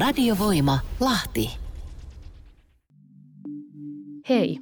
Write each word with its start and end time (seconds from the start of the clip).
Radiovoima 0.00 0.78
Lahti. 1.00 1.50
Hei, 4.28 4.58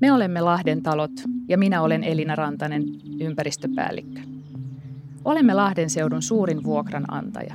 me 0.00 0.12
olemme 0.12 0.40
Lahden 0.40 0.82
talot 0.82 1.10
ja 1.48 1.58
minä 1.58 1.82
olen 1.82 2.04
Elina 2.04 2.34
Rantanen, 2.34 2.84
ympäristöpäällikkö. 3.20 4.20
Olemme 5.24 5.54
Lahden 5.54 5.90
seudun 5.90 6.22
suurin 6.22 6.64
vuokranantaja. 6.64 7.54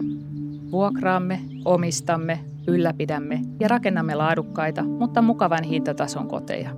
Vuokraamme, 0.72 1.42
omistamme, 1.66 2.40
ylläpidämme 2.68 3.42
ja 3.60 3.68
rakennamme 3.68 4.16
laadukkaita, 4.16 4.84
mutta 4.84 5.22
mukavan 5.22 5.64
hintatason 5.64 6.28
koteja. 6.28 6.70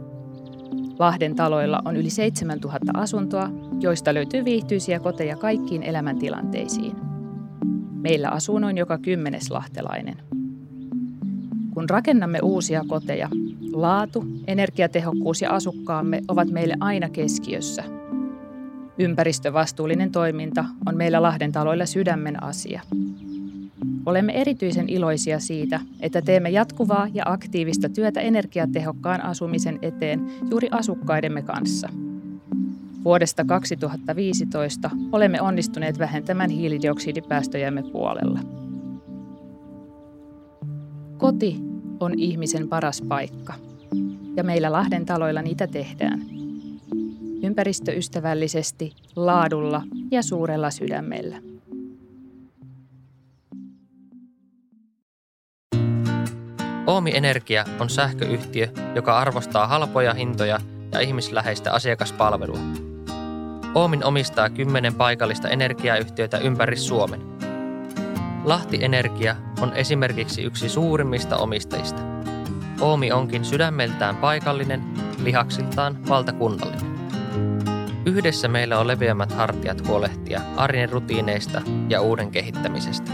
Lahden 0.99 1.35
taloilla 1.35 1.81
on 1.85 1.95
yli 1.95 2.09
7000 2.09 2.91
asuntoa, 2.95 3.49
joista 3.79 4.13
löytyy 4.13 4.45
viihtyisiä 4.45 4.99
koteja 4.99 5.37
kaikkiin 5.37 5.83
elämäntilanteisiin. 5.83 7.06
Meillä 8.07 8.29
asuu 8.29 8.59
noin 8.59 8.77
joka 8.77 8.97
kymmenes 8.97 9.51
lahtelainen. 9.51 10.15
Kun 11.73 11.89
rakennamme 11.89 12.39
uusia 12.43 12.83
koteja, 12.87 13.29
laatu, 13.73 14.25
energiatehokkuus 14.47 15.41
ja 15.41 15.51
asukkaamme 15.51 16.21
ovat 16.27 16.47
meille 16.49 16.75
aina 16.79 17.09
keskiössä. 17.09 17.83
Ympäristövastuullinen 18.97 20.11
toiminta 20.11 20.65
on 20.85 20.97
meillä 20.97 21.21
Lahden 21.21 21.51
taloilla 21.51 21.85
sydämen 21.85 22.43
asia. 22.43 22.81
Olemme 24.05 24.33
erityisen 24.33 24.89
iloisia 24.89 25.39
siitä, 25.39 25.79
että 25.99 26.21
teemme 26.21 26.49
jatkuvaa 26.49 27.07
ja 27.13 27.23
aktiivista 27.25 27.89
työtä 27.89 28.19
energiatehokkaan 28.21 29.23
asumisen 29.23 29.79
eteen 29.81 30.21
juuri 30.51 30.67
asukkaidemme 30.71 31.41
kanssa. 31.41 31.89
Vuodesta 33.03 33.45
2015 33.45 34.89
olemme 35.11 35.41
onnistuneet 35.41 35.99
vähentämään 35.99 36.49
hiilidioksidipäästöjämme 36.49 37.83
puolella. 37.91 38.39
Koti 41.17 41.59
on 41.99 42.19
ihmisen 42.19 42.67
paras 42.67 43.01
paikka, 43.01 43.53
ja 44.35 44.43
meillä 44.43 44.71
Lahden 44.71 45.05
taloilla 45.05 45.41
niitä 45.41 45.67
tehdään. 45.67 46.21
Ympäristöystävällisesti, 47.43 48.93
laadulla 49.15 49.81
ja 50.11 50.23
suurella 50.23 50.71
sydämellä. 50.71 51.37
Oomi 56.87 57.11
Energia 57.15 57.65
on 57.79 57.89
sähköyhtiö, 57.89 58.67
joka 58.95 59.17
arvostaa 59.19 59.67
halpoja 59.67 60.13
hintoja 60.13 60.59
ja 60.91 60.99
ihmisläheistä 60.99 61.73
asiakaspalvelua. 61.73 62.86
Oomin 63.77 64.03
omistaa 64.03 64.49
kymmenen 64.49 64.95
paikallista 64.95 65.49
energiayhtiötä 65.49 66.37
ympäri 66.37 66.75
Suomen. 66.75 67.21
Lahti 68.43 68.83
Energia 68.83 69.35
on 69.61 69.73
esimerkiksi 69.73 70.41
yksi 70.43 70.69
suurimmista 70.69 71.37
omistajista. 71.37 72.01
Oomi 72.81 73.11
onkin 73.11 73.45
sydämeltään 73.45 74.15
paikallinen, 74.15 74.83
lihaksiltaan 75.23 76.09
valtakunnallinen. 76.09 76.97
Yhdessä 78.05 78.47
meillä 78.47 78.79
on 78.79 78.87
leveämmät 78.87 79.31
hartiat 79.31 79.87
huolehtia 79.87 80.41
arjen 80.55 80.89
rutiineista 80.89 81.61
ja 81.89 82.01
uuden 82.01 82.31
kehittämisestä. 82.31 83.11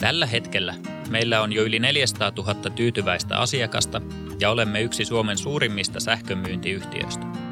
Tällä 0.00 0.26
hetkellä 0.26 0.74
meillä 1.10 1.42
on 1.42 1.52
jo 1.52 1.62
yli 1.62 1.78
400 1.78 2.32
000 2.36 2.54
tyytyväistä 2.54 3.38
asiakasta 3.38 4.00
ja 4.40 4.50
olemme 4.50 4.82
yksi 4.82 5.04
Suomen 5.04 5.38
suurimmista 5.38 6.00
sähkömyyntiyhtiöistä. 6.00 7.47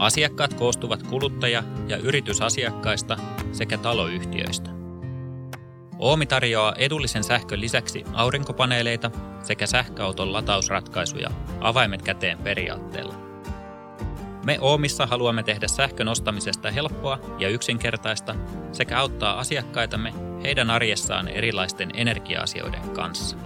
Asiakkaat 0.00 0.54
koostuvat 0.54 1.02
kuluttaja- 1.02 1.62
ja 1.88 1.96
yritysasiakkaista 1.96 3.16
sekä 3.52 3.78
taloyhtiöistä. 3.78 4.70
Oomi 5.98 6.26
tarjoaa 6.26 6.74
edullisen 6.76 7.24
sähkön 7.24 7.60
lisäksi 7.60 8.04
aurinkopaneeleita 8.12 9.10
sekä 9.42 9.66
sähköauton 9.66 10.32
latausratkaisuja 10.32 11.30
avaimet 11.60 12.02
käteen 12.02 12.38
periaatteella. 12.38 13.14
Me 14.44 14.58
Oomissa 14.60 15.06
haluamme 15.06 15.42
tehdä 15.42 15.68
sähkön 15.68 16.08
ostamisesta 16.08 16.70
helppoa 16.70 17.18
ja 17.38 17.48
yksinkertaista 17.48 18.34
sekä 18.72 18.98
auttaa 18.98 19.38
asiakkaitamme 19.38 20.14
heidän 20.44 20.70
arjessaan 20.70 21.28
erilaisten 21.28 21.90
energia-asioiden 21.94 22.90
kanssa. 22.90 23.36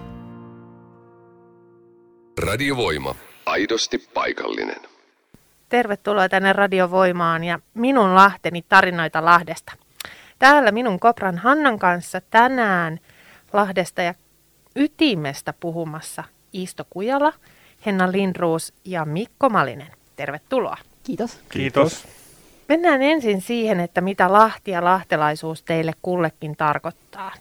Radiovoima. 2.42 3.14
Aidosti 3.46 3.98
paikallinen. 4.14 4.93
Tervetuloa 5.74 6.28
tänne 6.28 6.52
Radiovoimaan 6.52 7.44
ja 7.44 7.58
minun 7.74 8.14
Lahteni 8.14 8.64
tarinoita 8.68 9.24
Lahdesta. 9.24 9.72
Täällä 10.38 10.72
minun 10.72 11.00
Kopran 11.00 11.38
Hannan 11.38 11.78
kanssa 11.78 12.20
tänään 12.30 13.00
Lahdesta 13.52 14.02
ja 14.02 14.14
ytimestä 14.76 15.54
puhumassa 15.60 16.24
Isto 16.52 16.86
Kujala, 16.90 17.32
Henna 17.86 18.12
Lindruus 18.12 18.72
ja 18.84 19.04
Mikko 19.04 19.48
Malinen. 19.48 19.90
Tervetuloa. 20.16 20.76
Kiitos. 21.02 21.40
Kiitos. 21.48 22.08
Mennään 22.68 23.02
ensin 23.02 23.40
siihen, 23.40 23.80
että 23.80 24.00
mitä 24.00 24.32
Lahti 24.32 24.70
ja 24.70 24.84
lahtelaisuus 24.84 25.62
teille 25.62 25.92
kullekin 26.02 26.56
tarkoittaa. 26.56 27.32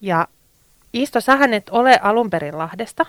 Ja 0.00 0.28
Isto, 0.92 1.20
sähän 1.20 1.54
et 1.54 1.68
ole 1.70 1.98
alun 2.02 2.30
perin 2.30 2.58
Lahdesta. 2.58 3.06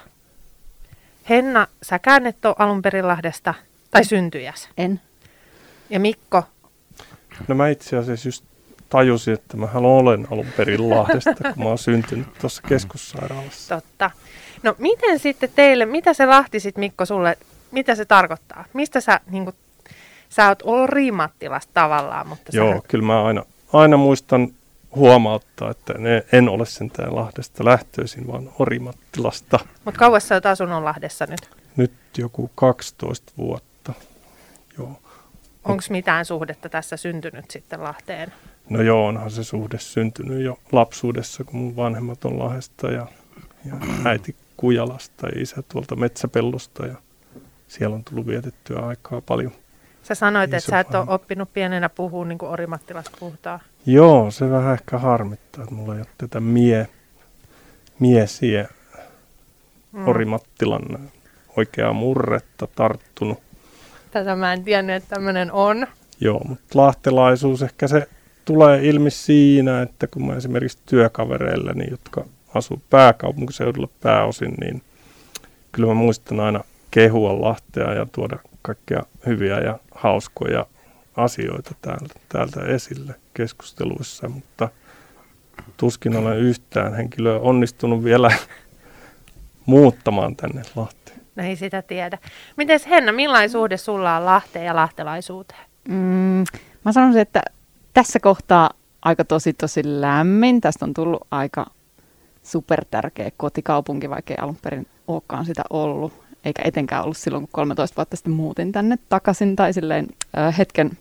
Henna, 1.29 1.67
säkään 1.83 2.27
et 2.27 2.45
ole 2.45 2.55
alun 2.59 2.81
perin 2.81 3.07
Lahdesta, 3.07 3.53
tai 3.91 4.03
syntyjäs. 4.05 4.69
En. 4.77 5.01
Ja 5.89 5.99
Mikko, 5.99 6.43
No 7.47 7.55
mä 7.55 7.69
itse 7.69 7.97
asiassa 7.97 8.27
just 8.27 8.45
tajusin, 8.89 9.33
että 9.33 9.57
mä 9.57 9.67
olen 9.73 10.27
alun 10.31 10.45
perin 10.57 10.89
Lahdesta, 10.89 11.33
kun 11.53 11.63
mä 11.63 11.69
oon 11.69 11.77
syntynyt 11.77 12.27
tuossa 12.41 12.61
keskussairaalassa. 12.67 13.75
totta. 13.75 14.11
No 14.63 14.75
miten 14.77 15.19
sitten 15.19 15.49
teille, 15.55 15.85
mitä 15.85 16.13
se 16.13 16.25
Lahti 16.25 16.59
sitten 16.59 16.79
Mikko 16.79 17.05
sulle, 17.05 17.37
mitä 17.71 17.95
se 17.95 18.05
tarkoittaa? 18.05 18.65
Mistä 18.73 19.01
sä, 19.01 19.19
niin 19.29 19.43
kuin, 19.43 19.55
sä 20.29 20.47
oot 20.47 20.61
ollut 20.61 20.89
Riimattilasta 20.89 21.71
tavallaan, 21.73 22.27
mutta 22.27 22.51
Joo, 22.53 22.67
sähän, 22.67 22.81
kyllä 22.87 23.05
mä 23.05 23.23
aina, 23.23 23.43
aina 23.73 23.97
muistan 23.97 24.49
huomauttaa, 24.95 25.71
että 25.71 25.93
ne, 25.97 26.23
en 26.31 26.49
ole 26.49 26.65
sentään 26.65 27.15
Lahdesta 27.15 27.65
lähtöisin, 27.65 28.27
vaan 28.27 28.49
Orimattilasta. 28.59 29.59
mutta 29.85 29.99
kauas 29.99 30.27
sä 30.27 30.35
oot 30.35 30.45
asunut 30.45 30.83
Lahdessa 30.83 31.25
nyt? 31.25 31.49
Nyt 31.75 31.91
joku 32.17 32.51
12 32.55 33.33
vuotta. 33.37 33.66
Joo. 34.77 34.99
Onko 35.63 35.83
mitään 35.89 36.25
suhdetta 36.25 36.69
tässä 36.69 36.97
syntynyt 36.97 37.51
sitten 37.51 37.83
Lahteen? 37.83 38.33
No 38.69 38.81
joo, 38.81 39.07
onhan 39.07 39.31
se 39.31 39.43
suhde 39.43 39.79
syntynyt 39.79 40.41
jo 40.43 40.59
lapsuudessa, 40.71 41.43
kun 41.43 41.55
mun 41.59 41.75
vanhemmat 41.75 42.25
on 42.25 42.39
Lahdesta 42.39 42.91
ja, 42.91 43.07
ja 43.65 43.73
äiti 44.05 44.35
Kujalasta 44.57 45.27
ja 45.27 45.41
isä 45.41 45.63
tuolta 45.71 45.95
Metsäpellosta 45.95 46.85
ja 46.85 46.95
siellä 47.67 47.95
on 47.95 48.03
tullut 48.03 48.27
vietettyä 48.27 48.79
aikaa 48.79 49.21
paljon. 49.21 49.51
Sä 50.03 50.15
sanoit, 50.15 50.53
että 50.53 50.69
sä 50.69 50.79
et 50.79 50.95
ole 50.95 51.05
oppinut 51.07 51.53
pienenä 51.53 51.89
puhua 51.89 52.25
niin 52.25 52.37
kuin 52.37 52.51
Orimattilasta 52.51 53.17
puhutaan. 53.19 53.59
Joo, 53.85 54.31
se 54.31 54.49
vähän 54.49 54.73
ehkä 54.73 54.97
harmittaa, 54.97 55.63
että 55.63 55.75
mulla 55.75 55.93
ei 55.93 55.99
ole 55.99 56.07
tätä 56.17 56.39
mie, 56.39 56.87
miesiä 57.99 58.67
Mm. 59.91 60.07
Orimattilan 60.07 61.09
oikeaa 61.57 61.93
murretta 61.93 62.67
tarttunut. 62.75 63.39
Tätä 64.11 64.35
mä 64.35 64.53
en 64.53 64.63
tiennyt, 64.63 64.95
että 64.95 65.15
tämmöinen 65.15 65.51
on. 65.51 65.87
Joo, 66.19 66.43
mutta 66.47 66.79
lahtelaisuus 66.79 67.61
ehkä 67.61 67.87
se 67.87 68.07
tulee 68.45 68.87
ilmi 68.87 69.11
siinä, 69.11 69.81
että 69.81 70.07
kun 70.07 70.27
mä 70.27 70.35
esimerkiksi 70.35 70.77
työkavereilleni, 70.85 71.87
jotka 71.91 72.25
asuu 72.55 72.81
pääkaupunkiseudulla 72.89 73.89
pääosin, 74.01 74.53
niin 74.61 74.81
kyllä 75.71 75.87
mä 75.87 75.93
muistan 75.93 76.39
aina 76.39 76.63
kehua 76.91 77.41
Lahtea 77.41 77.93
ja 77.93 78.05
tuoda 78.11 78.39
kaikkia 78.61 79.03
hyviä 79.25 79.59
ja 79.59 79.79
hauskoja 79.91 80.65
asioita 81.15 81.75
täältä, 81.81 82.19
täältä 82.29 82.61
esille 82.61 83.15
keskusteluissa, 83.33 84.29
mutta 84.29 84.69
tuskin 85.77 86.15
olen 86.15 86.37
yhtään 86.37 86.93
henkilöä 86.93 87.39
onnistunut 87.39 88.03
vielä 88.03 88.31
muuttamaan 89.65 90.35
tänne 90.35 90.61
Lahteen. 90.75 91.21
No 91.37 91.43
ei 91.47 91.55
sitä 91.55 91.81
tiedä. 91.81 92.17
Mites 92.57 92.87
Henna, 92.87 93.11
millainen 93.11 93.49
suhde 93.49 93.77
sulla 93.77 94.17
on 94.17 94.25
Lahteen 94.25 94.65
ja 94.65 94.75
lahtelaisuuteen? 94.75 95.59
Mm, 95.89 96.43
mä 96.85 96.91
sanoisin, 96.91 97.21
että 97.21 97.41
tässä 97.93 98.19
kohtaa 98.19 98.69
aika 99.01 99.25
tosi 99.25 99.53
tosi 99.53 99.81
lämmin. 99.85 100.61
Tästä 100.61 100.85
on 100.85 100.93
tullut 100.93 101.27
aika 101.31 101.65
supertärkeä 102.43 103.31
kotikaupunki, 103.37 104.09
vaikka 104.09 104.33
ei 104.33 104.37
alun 104.41 104.57
perin 104.61 104.87
olekaan 105.07 105.45
sitä 105.45 105.63
ollut. 105.69 106.13
Eikä 106.45 106.61
etenkään 106.65 107.03
ollut 107.03 107.17
silloin, 107.17 107.41
kun 107.41 107.49
13 107.51 107.95
vuotta 107.95 108.15
sitten 108.15 108.33
muutin 108.33 108.71
tänne 108.71 108.97
takaisin. 109.09 109.55
Tai 109.55 109.73
silleen 109.73 110.07
äh, 110.37 110.57
hetken 110.57 110.91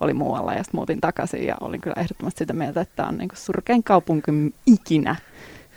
oli 0.00 0.14
muualla 0.14 0.52
ja 0.52 0.64
sitten 0.64 0.78
muutin 0.78 1.00
takaisin. 1.00 1.46
Ja 1.46 1.56
olin 1.60 1.80
kyllä 1.80 2.00
ehdottomasti 2.00 2.38
sitä 2.38 2.52
mieltä, 2.52 2.80
että 2.80 2.96
tämä 2.96 3.08
on 3.08 3.18
niinku 3.18 3.36
surkein 3.36 3.82
kaupunki 3.82 4.30
ikinä. 4.66 5.16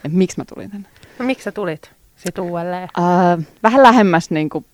Ja 0.04 0.10
miksi 0.10 0.38
mä 0.38 0.46
tulin 0.46 0.72
tänne? 0.72 0.90
No 1.20 1.26
miksi 1.26 1.44
sä 1.44 1.52
tulit 1.52 1.97
sit 2.18 2.38
uudelleen? 2.38 2.90
Äh, 2.98 3.46
vähän 3.64 3.84
lähemmäs 3.84 4.32
niin 4.32 4.50
kuin 4.50 4.66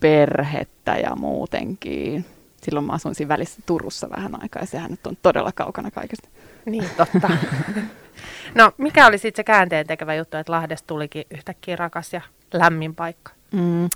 perhettä 0.00 0.96
ja 0.96 1.16
muutenkin. 1.16 2.24
Silloin 2.62 2.86
mä 2.86 2.92
asuin 2.92 3.14
siinä 3.14 3.28
välissä 3.28 3.62
Turussa 3.66 4.10
vähän 4.10 4.42
aikaa 4.42 4.62
ja 4.62 4.66
sehän 4.66 4.90
nyt 4.90 5.06
on 5.06 5.16
todella 5.22 5.52
kaukana 5.52 5.90
kaikesta. 5.90 6.28
Niin, 6.66 6.84
totta. 6.96 7.30
No, 8.54 8.72
mikä 8.78 9.06
oli 9.06 9.18
sitten 9.18 9.36
se 9.36 9.44
käänteen 9.44 9.86
tekevä 9.86 10.14
juttu, 10.14 10.36
että 10.36 10.52
Lahdesta 10.52 10.86
tulikin 10.86 11.24
yhtäkkiä 11.30 11.76
rakas 11.76 12.12
ja 12.12 12.20
lämmin 12.52 12.94
paikka? 12.94 13.32
Mm. 13.52 13.88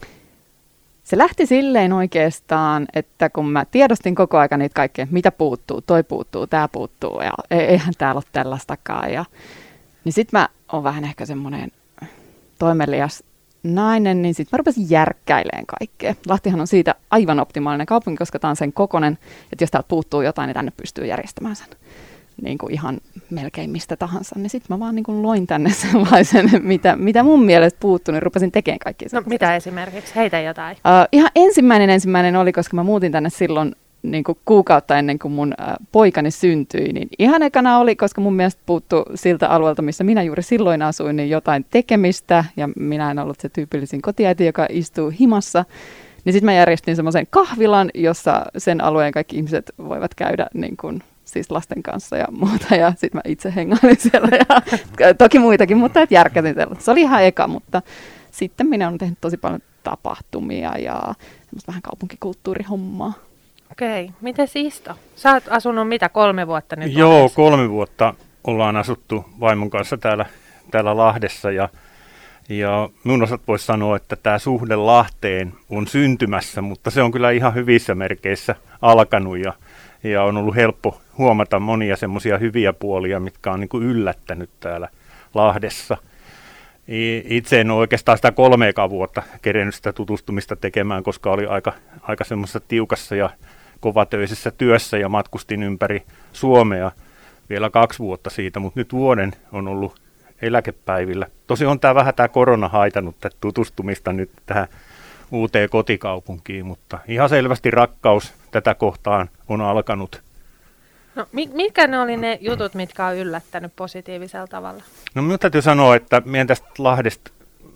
Se 1.05 1.19
lähti 1.19 1.47
silleen 1.47 1.93
oikeastaan, 1.93 2.87
että 2.95 3.31
kun 3.31 3.51
mä 3.51 3.65
tiedostin 3.65 4.15
koko 4.15 4.39
ajan 4.39 4.59
niitä 4.59 4.75
kaikkea, 4.75 5.07
mitä 5.11 5.31
puuttuu, 5.31 5.81
toi 5.81 6.03
puuttuu, 6.03 6.47
tämä 6.47 6.69
puuttuu 6.69 7.21
ja 7.21 7.33
e- 7.51 7.65
eihän 7.65 7.95
täällä 7.99 8.19
ole 8.19 8.25
tällaistakaan. 8.33 9.13
Ja, 9.13 9.25
niin 10.05 10.13
sitten 10.13 10.41
mä 10.41 10.49
oon 10.73 10.85
vähän 10.85 11.05
ehkä 11.05 11.27
semmoinen 11.27 11.71
toimelias 12.59 13.25
nainen, 13.63 14.23
niin 14.23 14.35
sitten 14.35 14.57
mä 14.57 14.59
rupesin 14.59 14.91
järkkäileen 14.91 15.67
kaikkea. 15.67 16.15
Lahtihan 16.29 16.61
on 16.61 16.67
siitä 16.67 16.95
aivan 17.11 17.41
optimaalinen 17.41 17.87
kaupunki, 17.87 18.19
koska 18.19 18.39
tämä 18.39 18.51
on 18.51 18.57
sen 18.57 18.73
kokonen, 18.73 19.19
että 19.53 19.63
jos 19.63 19.71
täältä 19.71 19.89
puuttuu 19.89 20.23
jotain, 20.23 20.49
niin 20.49 20.55
tänne 20.55 20.73
pystyy 20.77 21.07
järjestämään 21.07 21.57
sen 21.57 21.69
niin 22.43 22.59
kuin 22.59 22.73
ihan 22.73 23.01
melkein 23.31 23.71
mistä 23.71 23.97
tahansa. 23.97 24.35
Niin 24.39 24.51
sitten 24.51 24.77
mä 24.77 24.81
vaan 24.81 24.95
niin 24.95 25.05
kuin 25.05 25.23
loin 25.23 25.47
tänne 25.47 25.71
sellaisen, 25.91 26.51
mitä, 26.63 26.97
mitä 26.97 27.23
mun 27.23 27.45
mielestä 27.45 27.81
puuttuu, 27.81 28.13
niin 28.13 28.23
rupesin 28.23 28.53
tekemään 28.53 28.79
kaikki 28.79 29.07
No 29.13 29.23
mitä 29.27 29.57
esimerkiksi? 29.57 30.17
Heitä 30.17 30.41
jotain. 30.41 30.77
Uh, 30.77 31.09
ihan 31.13 31.31
ensimmäinen 31.35 31.91
ensimmäinen 31.91 32.37
oli, 32.37 32.53
koska 32.53 32.77
mä 32.77 32.83
muutin 32.83 33.13
tänne 33.13 33.31
silloin 33.31 33.77
niin 34.11 34.25
kuin 34.25 34.39
kuukautta 34.45 34.99
ennen 34.99 35.19
kuin 35.19 35.33
mun 35.33 35.55
äh, 35.61 35.75
poikani 35.93 36.31
syntyi, 36.31 36.93
niin 36.93 37.09
ihan 37.19 37.43
ekana 37.43 37.79
oli, 37.79 37.97
koska 37.97 38.21
mun 38.21 38.35
mielestä 38.35 38.63
puuttu 38.67 39.05
siltä 39.15 39.49
alueelta, 39.49 39.83
missä 39.83 40.05
minä 40.05 40.23
juuri 40.23 40.43
silloin 40.43 40.83
asuin, 40.83 41.17
niin 41.17 41.31
jotain 41.31 41.67
tekemistä, 41.71 42.45
ja 42.57 42.69
minä 42.77 43.11
en 43.11 43.19
ollut 43.19 43.41
se 43.41 43.49
tyypillisin 43.49 44.03
kotiäiti, 44.03 44.47
joka 44.47 44.67
istuu 44.71 45.13
himassa, 45.21 45.65
niin 46.25 46.33
sitten 46.33 46.47
mä 46.47 46.53
järjestin 46.53 46.97
semmoisen 46.97 47.27
kahvilan, 47.31 47.91
jossa 47.95 48.47
sen 48.59 48.81
alueen 48.81 49.13
kaikki 49.13 49.37
ihmiset 49.37 49.73
voivat 49.79 50.15
käydä 50.15 50.47
niin 50.55 50.77
kuin, 50.77 51.03
siis 51.25 51.51
lasten 51.51 51.83
kanssa 51.83 52.17
ja 52.17 52.27
muuta, 52.31 52.75
ja 52.75 52.91
sitten 52.91 53.19
mä 53.19 53.31
itse 53.31 53.55
hengailin 53.55 54.01
siellä, 54.01 54.29
ja 54.37 54.63
toki 55.19 55.39
muitakin, 55.39 55.77
mutta 55.77 56.01
et 56.01 56.11
järkäsin 56.11 56.55
sellaista. 56.55 56.85
Se 56.85 56.91
oli 56.91 57.01
ihan 57.01 57.25
eka, 57.25 57.49
mutta 57.49 57.83
sitten 58.31 58.67
minä 58.67 58.89
olen 58.89 58.99
tehnyt 58.99 59.19
tosi 59.21 59.37
paljon 59.37 59.61
tapahtumia 59.83 60.79
ja 60.79 61.15
vähän 61.67 61.83
kaupunkikulttuurihommaa. 61.83 63.13
Okei, 63.77 64.11
miten 64.21 64.49
Isto? 64.55 64.95
Sä 65.17 65.33
oot 65.33 65.45
asunut 65.51 65.89
mitä, 65.89 66.09
kolme 66.09 66.47
vuotta 66.47 66.77
nyt? 66.77 66.93
Joo, 66.93 67.15
Lahdessa? 67.15 67.37
kolme 67.37 67.71
vuotta 67.71 68.15
ollaan 68.45 68.77
asuttu 68.77 69.25
vaimon 69.41 69.71
kanssa 69.71 69.97
täällä, 69.97 70.27
täällä 70.71 70.97
Lahdessa 70.97 71.51
ja, 71.51 71.69
ja 72.49 72.89
minun 73.05 73.23
osat 73.23 73.41
voisi 73.49 73.67
sanoa, 73.67 73.97
että 73.97 74.17
tämä 74.17 74.39
suhde 74.39 74.77
Lahteen 74.77 75.53
on 75.71 75.87
syntymässä, 75.87 76.63
mutta 76.63 76.91
se 76.91 77.03
on 77.03 77.13
kyllä 77.13 77.31
ihan 77.31 77.55
hyvissä 77.55 77.95
merkeissä 77.95 78.55
alkanut 78.83 79.39
ja, 79.39 79.53
ja 80.05 80.23
on 80.23 80.37
ollut 80.37 80.57
helppo 80.57 81.01
huomata 81.19 81.61
monia 81.61 81.97
semmoisia 81.97 82.39
hyviä 82.39 82.73
puolia, 82.73 83.21
mitkä 83.21 83.53
on 83.53 83.61
niin 83.61 83.69
kuin 83.69 83.85
yllättänyt 83.85 84.51
täällä 84.61 84.89
Lahdessa. 85.35 85.97
Itse 87.29 87.61
en 87.61 87.71
ole 87.71 87.79
oikeastaan 87.79 88.19
sitä 88.19 88.33
kolmeekaan 88.33 88.91
vuotta 88.91 89.23
kerennyt 89.43 89.75
sitä 89.75 89.93
tutustumista 89.93 90.57
tekemään, 90.57 91.03
koska 91.03 91.31
oli 91.31 91.47
aika, 91.47 91.73
aika 92.03 92.25
semmoisessa 92.25 92.61
tiukassa 92.61 93.17
ja 93.17 93.31
kovatöisessä 93.81 94.51
työssä 94.51 94.99
ja 94.99 95.09
matkustin 95.09 95.63
ympäri 95.63 96.03
Suomea 96.33 96.91
vielä 97.51 97.71
kaksi 97.71 97.99
vuotta 97.99 98.31
siitä, 98.31 98.61
mutta 98.61 98.81
nyt 98.81 98.93
vuoden 98.93 99.33
on 99.53 99.69
ollut 99.69 100.01
eläkepäivillä. 100.43 101.27
Tosi 101.47 101.67
on 101.67 101.81
tämä 101.81 101.95
vähän 101.95 102.15
tämä 102.15 102.29
korona 102.29 102.69
haitanut 102.69 103.17
tätä 103.21 103.37
tutustumista 103.41 104.13
nyt 104.13 104.31
tähän 104.47 104.69
uuteen 105.31 105.71
kotikaupunkiin, 105.71 106.67
mutta 106.67 106.99
ihan 107.09 107.29
selvästi 107.29 107.71
rakkaus 107.71 108.35
tätä 108.51 108.75
kohtaan 108.75 109.31
on 109.49 109.61
alkanut. 109.61 110.23
No, 111.15 111.27
mitkä 111.33 111.87
ne 111.87 112.01
oli 112.01 112.17
ne 112.17 112.39
jutut, 112.41 112.75
mitkä 112.75 113.07
on 113.07 113.17
yllättänyt 113.17 113.73
positiivisella 113.77 114.47
tavalla? 114.47 114.83
No 115.15 115.23
minun 115.23 115.39
täytyy 115.39 115.63
sanoa, 115.63 115.97
että 115.97 116.23
meidän 116.25 116.47
tästä 116.47 116.69
Lahdesta, 116.79 117.31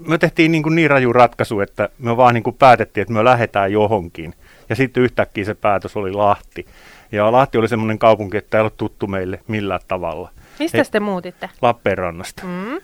me 0.07 0.19
tehtiin 0.19 0.53
niin, 0.53 0.63
kuin 0.63 0.75
niin 0.75 0.91
raju 0.91 1.13
ratkaisu, 1.13 1.61
että 1.61 1.89
me 1.99 2.17
vaan 2.17 2.35
niin 2.35 2.43
kuin 2.43 2.57
päätettiin, 2.57 3.03
että 3.03 3.15
me 3.15 3.25
lähdetään 3.25 3.73
johonkin. 3.73 4.35
Ja 4.71 4.77
sitten 4.77 5.03
yhtäkkiä 5.03 5.45
se 5.45 5.55
päätös 5.55 5.97
oli 5.97 6.13
Lahti. 6.13 6.67
Ja 7.13 7.33
Lahti 7.33 7.59
oli 7.59 7.69
semmoinen 7.69 7.99
kaupunki, 7.99 8.37
että 8.37 8.59
ei 8.59 8.63
ole 8.63 8.71
tuttu 8.77 9.07
meille 9.07 9.41
millään 9.49 9.81
tavalla. 9.89 10.31
Mistä 10.59 10.85
te 10.91 11.01
muutitte? 11.01 11.51
Lappeenrannasta. 11.63 12.43
Mm. 12.45 12.81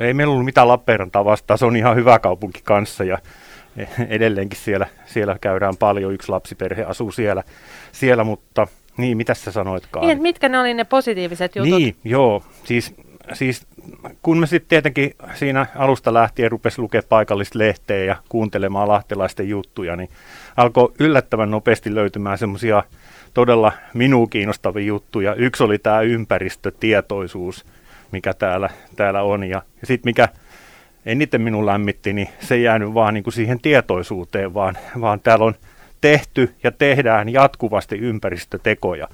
Ei 0.00 0.14
meillä 0.14 0.32
ollut 0.32 0.44
mitään 0.44 0.68
Lappeenrantaa 0.68 1.24
vastaan, 1.24 1.58
se 1.58 1.66
on 1.66 1.76
ihan 1.76 1.96
hyvä 1.96 2.18
kaupunki 2.18 2.60
kanssa 2.64 3.04
ja 3.04 3.18
edelleenkin 4.08 4.58
siellä, 4.58 4.86
siellä 5.06 5.36
käydään 5.40 5.76
paljon, 5.76 6.14
yksi 6.14 6.28
lapsiperhe 6.28 6.84
asuu 6.84 7.12
siellä, 7.12 7.42
siellä 7.92 8.24
mutta 8.24 8.66
niin, 8.96 9.16
mitä 9.16 9.34
sä 9.34 9.52
sanoitkaan? 9.52 10.06
Niin, 10.06 10.22
mitkä 10.22 10.48
ne 10.48 10.58
oli 10.58 10.74
ne 10.74 10.84
positiiviset 10.84 11.56
jutut? 11.56 11.78
Niin, 11.78 11.96
joo, 12.04 12.44
siis, 12.64 12.94
siis 13.32 13.66
kun 14.22 14.38
me 14.38 14.46
sitten 14.46 14.68
tietenkin 14.68 15.14
siinä 15.34 15.66
alusta 15.76 16.14
lähtien 16.14 16.50
rupesi 16.50 16.80
lukea 16.80 17.02
paikallista 17.08 17.58
lehteä 17.58 18.04
ja 18.04 18.16
kuuntelemaan 18.28 18.88
lahtelaisten 18.88 19.48
juttuja, 19.48 19.96
niin 19.96 20.08
alkoi 20.56 20.92
yllättävän 20.98 21.50
nopeasti 21.50 21.94
löytymään 21.94 22.38
semmoisia 22.38 22.82
todella 23.34 23.72
minua 23.94 24.26
kiinnostavia 24.26 24.86
juttuja. 24.86 25.34
Yksi 25.34 25.62
oli 25.62 25.78
tämä 25.78 26.00
ympäristötietoisuus, 26.00 27.64
mikä 28.12 28.34
täällä, 28.34 28.70
täällä 28.96 29.22
on. 29.22 29.44
Ja, 29.44 29.62
ja 29.80 29.86
sitten 29.86 30.08
mikä 30.08 30.28
eniten 31.06 31.40
minun 31.40 31.66
lämmitti, 31.66 32.12
niin 32.12 32.28
se 32.40 32.54
ei 32.54 32.62
jäänyt 32.62 32.94
vaan 32.94 33.14
niin 33.14 33.24
kuin 33.24 33.34
siihen 33.34 33.60
tietoisuuteen, 33.60 34.54
vaan, 34.54 34.78
vaan 35.00 35.20
täällä 35.20 35.44
on 35.44 35.54
tehty 36.00 36.54
ja 36.62 36.72
tehdään 36.72 37.28
jatkuvasti 37.28 37.96
ympäristötekoja. 37.98 39.08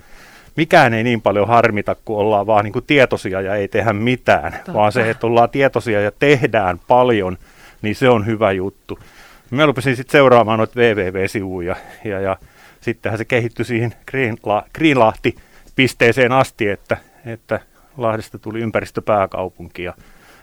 Mikään 0.56 0.94
ei 0.94 1.04
niin 1.04 1.22
paljon 1.22 1.48
harmita, 1.48 1.96
kun 2.04 2.18
ollaan 2.18 2.46
vaan 2.46 2.64
niin 2.64 2.72
kuin 2.72 2.84
tietoisia 2.86 3.40
ja 3.40 3.54
ei 3.54 3.68
tehdä 3.68 3.92
mitään, 3.92 4.52
Totta. 4.52 4.74
vaan 4.74 4.92
se, 4.92 5.10
että 5.10 5.26
ollaan 5.26 5.50
tietoisia 5.50 6.00
ja 6.00 6.12
tehdään 6.18 6.80
paljon, 6.88 7.38
niin 7.82 7.94
se 7.94 8.08
on 8.08 8.26
hyvä 8.26 8.52
juttu. 8.52 8.98
Mä 9.50 9.66
rupesin 9.66 9.96
sitten 9.96 10.12
seuraamaan 10.12 10.58
noita 10.58 10.80
www-sivuja 10.80 11.76
ja, 12.04 12.20
ja 12.20 12.36
sittenhän 12.80 13.18
se 13.18 13.24
kehittyi 13.24 13.64
siihen 13.64 13.94
Greenla- 14.10 14.68
Greenlahti-pisteeseen 14.78 16.32
asti, 16.32 16.68
että, 16.68 16.96
että 17.26 17.60
Lahdesta 17.96 18.38
tuli 18.38 18.60
ympäristöpääkaupunki 18.60 19.82
ja 19.82 19.94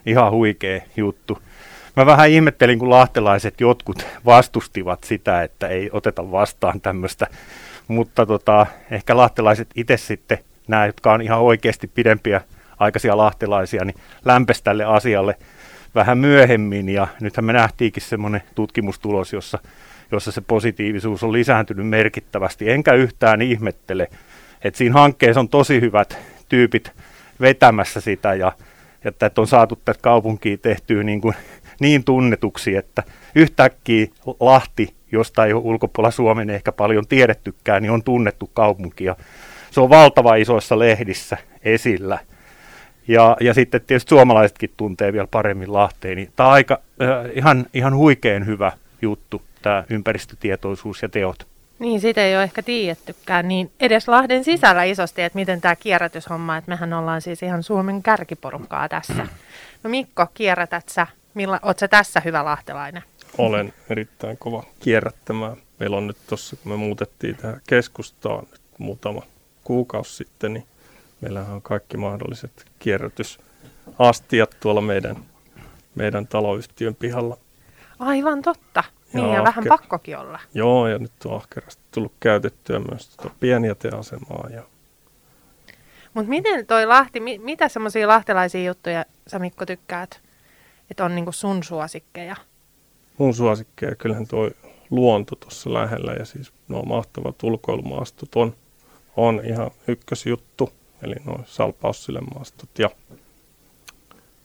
ihan 0.06 0.32
huikea 0.32 0.82
juttu. 0.96 1.40
Mä 1.96 2.06
vähän 2.06 2.30
ihmettelin, 2.30 2.80
kun 2.80 2.90
lahtelaiset 2.90 3.62
jotkut 3.62 4.06
vastustivat 4.26 5.04
sitä, 5.04 5.44
että 5.44 5.68
ei 5.68 5.90
oteta 5.94 6.32
vastaan 6.32 6.82
tämmöistä, 6.82 7.28
mutta 7.92 8.26
tota, 8.26 8.66
ehkä 8.92 9.18
lahtelaiset 9.18 9.70
itse 9.76 9.98
sitten, 9.98 10.38
nämä, 10.68 10.86
jotka 10.86 11.14
on 11.14 11.22
ihan 11.22 11.42
oikeasti 11.42 11.88
pidempiä 11.88 12.42
aikaisia 12.80 13.18
lahtelaisia, 13.18 13.86
niin 13.86 13.96
lämpesi 14.26 14.64
tälle 14.64 14.84
asialle 14.84 15.36
vähän 15.96 16.18
myöhemmin. 16.18 16.90
Ja 16.90 17.08
nythän 17.22 17.46
me 17.46 17.54
nähtiinkin 17.54 18.04
semmoinen 18.04 18.44
tutkimustulos, 18.56 19.34
jossa, 19.34 19.60
jossa 20.12 20.32
se 20.32 20.42
positiivisuus 20.42 21.24
on 21.24 21.34
lisääntynyt 21.34 21.88
merkittävästi, 21.88 22.72
enkä 22.72 22.94
yhtään 22.94 23.42
ihmettele, 23.42 24.08
että 24.64 24.78
siinä 24.78 24.94
hankkeessa 24.94 25.40
on 25.40 25.50
tosi 25.50 25.82
hyvät 25.82 26.18
tyypit 26.50 26.92
vetämässä 27.42 28.02
sitä 28.02 28.34
ja, 28.34 28.52
että 29.06 29.32
on 29.38 29.48
saatu 29.48 29.76
tätä 29.76 30.00
kaupunkia 30.02 30.58
tehtyä 30.58 31.04
niin, 31.04 31.22
kuin, 31.22 31.36
niin 31.80 32.04
tunnetuksi, 32.04 32.76
että 32.76 33.04
yhtäkkiä 33.36 34.08
Lahti, 34.40 34.94
josta 35.12 35.46
ei 35.46 35.54
ole 35.54 35.62
ulkopuolella 35.66 36.12
Suomen 36.12 36.50
ehkä 36.50 36.72
paljon 36.72 37.08
tiedettykään, 37.08 37.82
niin 37.82 37.92
on 37.92 38.04
tunnettu 38.04 38.50
kaupunki 38.54 39.04
ja 39.04 39.16
se 39.72 39.82
on 39.82 39.90
valtava 39.90 40.36
isoissa 40.36 40.80
lehdissä 40.80 41.38
esillä– 41.64 42.20
ja, 43.08 43.38
ja 43.40 43.54
sitten 43.54 43.82
tietysti 43.82 44.10
suomalaisetkin 44.10 44.72
tuntee 44.78 45.14
vielä 45.14 45.28
paremmin 45.32 45.74
Lahteen. 45.74 46.18
Niin 46.18 46.32
tämä 46.36 46.48
on 46.48 46.54
aika, 46.54 46.80
äh, 47.02 47.32
ihan, 47.36 47.66
ihan 47.74 47.96
huikean 47.96 48.46
hyvä 48.46 48.72
juttu, 49.02 49.42
tämä 49.62 49.84
ympäristötietoisuus 49.90 51.02
ja 51.02 51.10
teot. 51.10 51.48
Niin, 51.80 52.02
sitä 52.02 52.22
ei 52.22 52.36
ole 52.36 52.44
ehkä 52.44 52.64
tiedättykään, 52.64 53.48
niin 53.48 53.72
edes 53.80 54.08
Lahden 54.08 54.44
sisällä 54.44 54.84
isosti, 54.84 55.22
että 55.22 55.40
miten 55.40 55.62
tämä 55.62 55.76
kierrätyshomma, 55.76 56.58
että 56.58 56.72
mehän 56.72 56.94
ollaan 56.94 57.22
siis 57.22 57.44
ihan 57.44 57.64
Suomen 57.64 58.04
kärkiporukkaa 58.04 58.90
tässä. 58.90 59.28
No 59.84 59.90
Mikko, 59.90 60.28
kierrätät 60.34 60.90
sä? 60.90 61.08
Milla, 61.34 61.60
oot 61.62 61.80
sä 61.80 61.88
tässä 61.88 62.22
hyvä 62.26 62.46
lahtelainen? 62.46 63.04
Olen 63.38 63.74
erittäin 63.90 64.38
kova 64.38 64.64
kierrättämään. 64.80 65.58
Meillä 65.80 65.98
on 65.98 66.08
nyt 66.08 66.18
tuossa, 66.28 66.56
kun 66.56 66.72
me 66.72 66.76
muutettiin 66.76 67.36
tähän 67.36 67.62
keskustaan 67.68 68.48
nyt 68.52 68.62
muutama 68.78 69.22
kuukausi 69.64 70.16
sitten, 70.16 70.54
niin 70.54 70.66
Meillähän 71.22 71.56
on 71.56 71.62
kaikki 71.62 71.98
mahdolliset 71.98 72.66
kierrätysastiat 72.80 74.56
tuolla 74.60 74.82
meidän, 74.82 75.16
meidän 75.96 76.28
taloyhtiön 76.28 76.96
pihalla. 76.96 77.38
Aivan 78.00 78.42
totta. 78.42 78.84
Niin, 79.14 79.28
ja, 79.28 79.34
ja 79.34 79.44
vähän 79.44 79.64
pakkokin 79.68 80.18
olla. 80.18 80.40
Joo, 80.54 80.88
ja 80.88 81.00
nyt 81.00 81.12
on 81.26 81.36
ahkerasti 81.36 81.84
tullut 81.92 82.14
käytettyä 82.20 82.80
myös 82.80 83.10
tuota 83.10 83.36
pienjäteasemaa. 83.40 84.48
Ja... 84.54 84.64
Mutta 86.14 86.30
miten 86.30 86.66
toi 86.66 86.86
Lahti, 86.86 87.20
mi, 87.20 87.38
mitä 87.38 87.70
semmoisia 87.70 88.08
lahtelaisia 88.08 88.64
juttuja 88.64 89.06
sä 89.28 89.40
Mikko 89.40 89.66
tykkäät, 89.66 90.22
että 90.92 91.06
on 91.06 91.16
niinku 91.16 91.32
sun 91.32 91.64
suosikkeja? 91.64 92.36
Mun 93.18 93.34
suosikkeja, 93.34 93.96
kyllähän 93.96 94.28
toi 94.28 94.52
luonto 94.90 95.36
tuossa 95.36 95.74
lähellä 95.74 96.14
ja 96.14 96.26
siis 96.26 96.54
nuo 96.68 96.84
mahtavat 96.84 97.44
ulkoilumaastot 97.44 98.36
on, 98.36 98.56
on 99.16 99.42
ihan 99.46 99.72
ykkösjuttu 99.88 100.74
eli 101.04 101.16
nuo 101.26 101.40
salpaussilemaastot 101.46 102.70
ja 102.80 102.90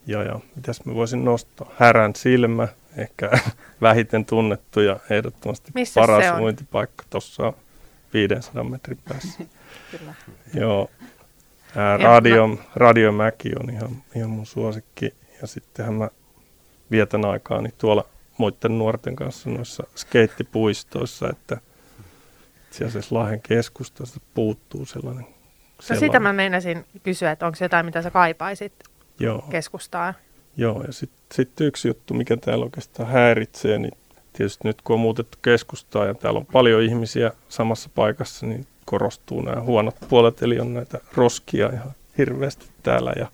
Ja, 0.07 0.23
ja 0.23 0.41
mitäs 0.57 0.85
mä 0.85 0.95
voisin 0.95 1.25
nostaa? 1.25 1.71
Härän 1.79 2.15
silmä, 2.17 2.69
ehkä 2.97 3.31
vähiten 3.83 4.25
tunnettu 4.25 4.81
ja 4.81 4.97
ehdottomasti 5.11 5.71
Missä 5.75 6.01
paras 6.01 6.41
uintipaikka 6.41 7.05
tuossa 7.11 7.53
500 8.13 8.65
metrin 8.65 8.99
päässä. 9.09 9.39
Kyllä. 9.99 10.15
Joo. 10.55 10.91
Ää, 11.77 11.97
radio, 11.97 12.59
Radiomäki 12.75 13.51
on 13.61 13.71
ihan, 13.71 13.91
ihan 14.17 14.31
mun 14.31 14.47
suosikki. 14.47 15.15
Ja 15.41 15.47
sittenhän 15.47 15.95
mä 15.95 16.09
vietän 16.91 17.25
aikaani 17.25 17.69
tuolla 17.79 18.05
muiden 18.39 18.79
nuorten 18.79 19.17
kanssa 19.17 19.51
noissa 19.51 19.85
skeittipuistoissa, 19.97 21.29
että 21.31 21.61
itse 22.67 22.85
asiassa 22.85 23.15
Lahden 23.15 23.43
keskustasta 23.43 24.21
puuttuu 24.35 24.87
sellainen. 24.87 25.25
No 25.25 25.31
sellainen. 25.81 26.09
sitä 26.09 26.21
mä 26.21 26.33
meinasin 26.33 26.85
kysyä, 27.03 27.31
että 27.31 27.47
onko 27.47 27.59
jotain, 27.61 27.87
mitä 27.87 28.03
sä 28.03 28.11
kaipaisit 28.11 28.73
Joo, 29.21 29.43
keskustaa. 29.51 30.15
joo. 30.57 30.83
ja 30.87 30.93
sitten 30.93 31.21
sit 31.33 31.61
yksi 31.61 31.89
juttu, 31.89 32.15
mikä 32.15 32.37
täällä 32.37 32.65
oikeastaan 32.65 33.09
häiritsee, 33.09 33.79
niin 33.79 33.93
tietysti 34.33 34.69
nyt 34.69 34.83
kun 34.83 34.95
on 34.95 35.01
muutettu 35.01 35.39
keskustaa 35.43 36.07
ja 36.07 36.15
täällä 36.15 36.39
on 36.41 36.47
paljon 36.47 36.83
ihmisiä 36.83 37.31
samassa 37.49 37.91
paikassa, 37.95 38.47
niin 38.47 38.67
korostuu 38.85 39.41
nämä 39.43 39.61
huonot 39.61 39.97
puolet, 40.09 40.43
eli 40.43 40.61
on 40.61 40.75
näitä 40.75 41.01
roskia 41.15 41.71
ihan 41.73 41.93
hirveästi 42.19 42.67
täällä 42.83 43.13
ja 43.17 43.27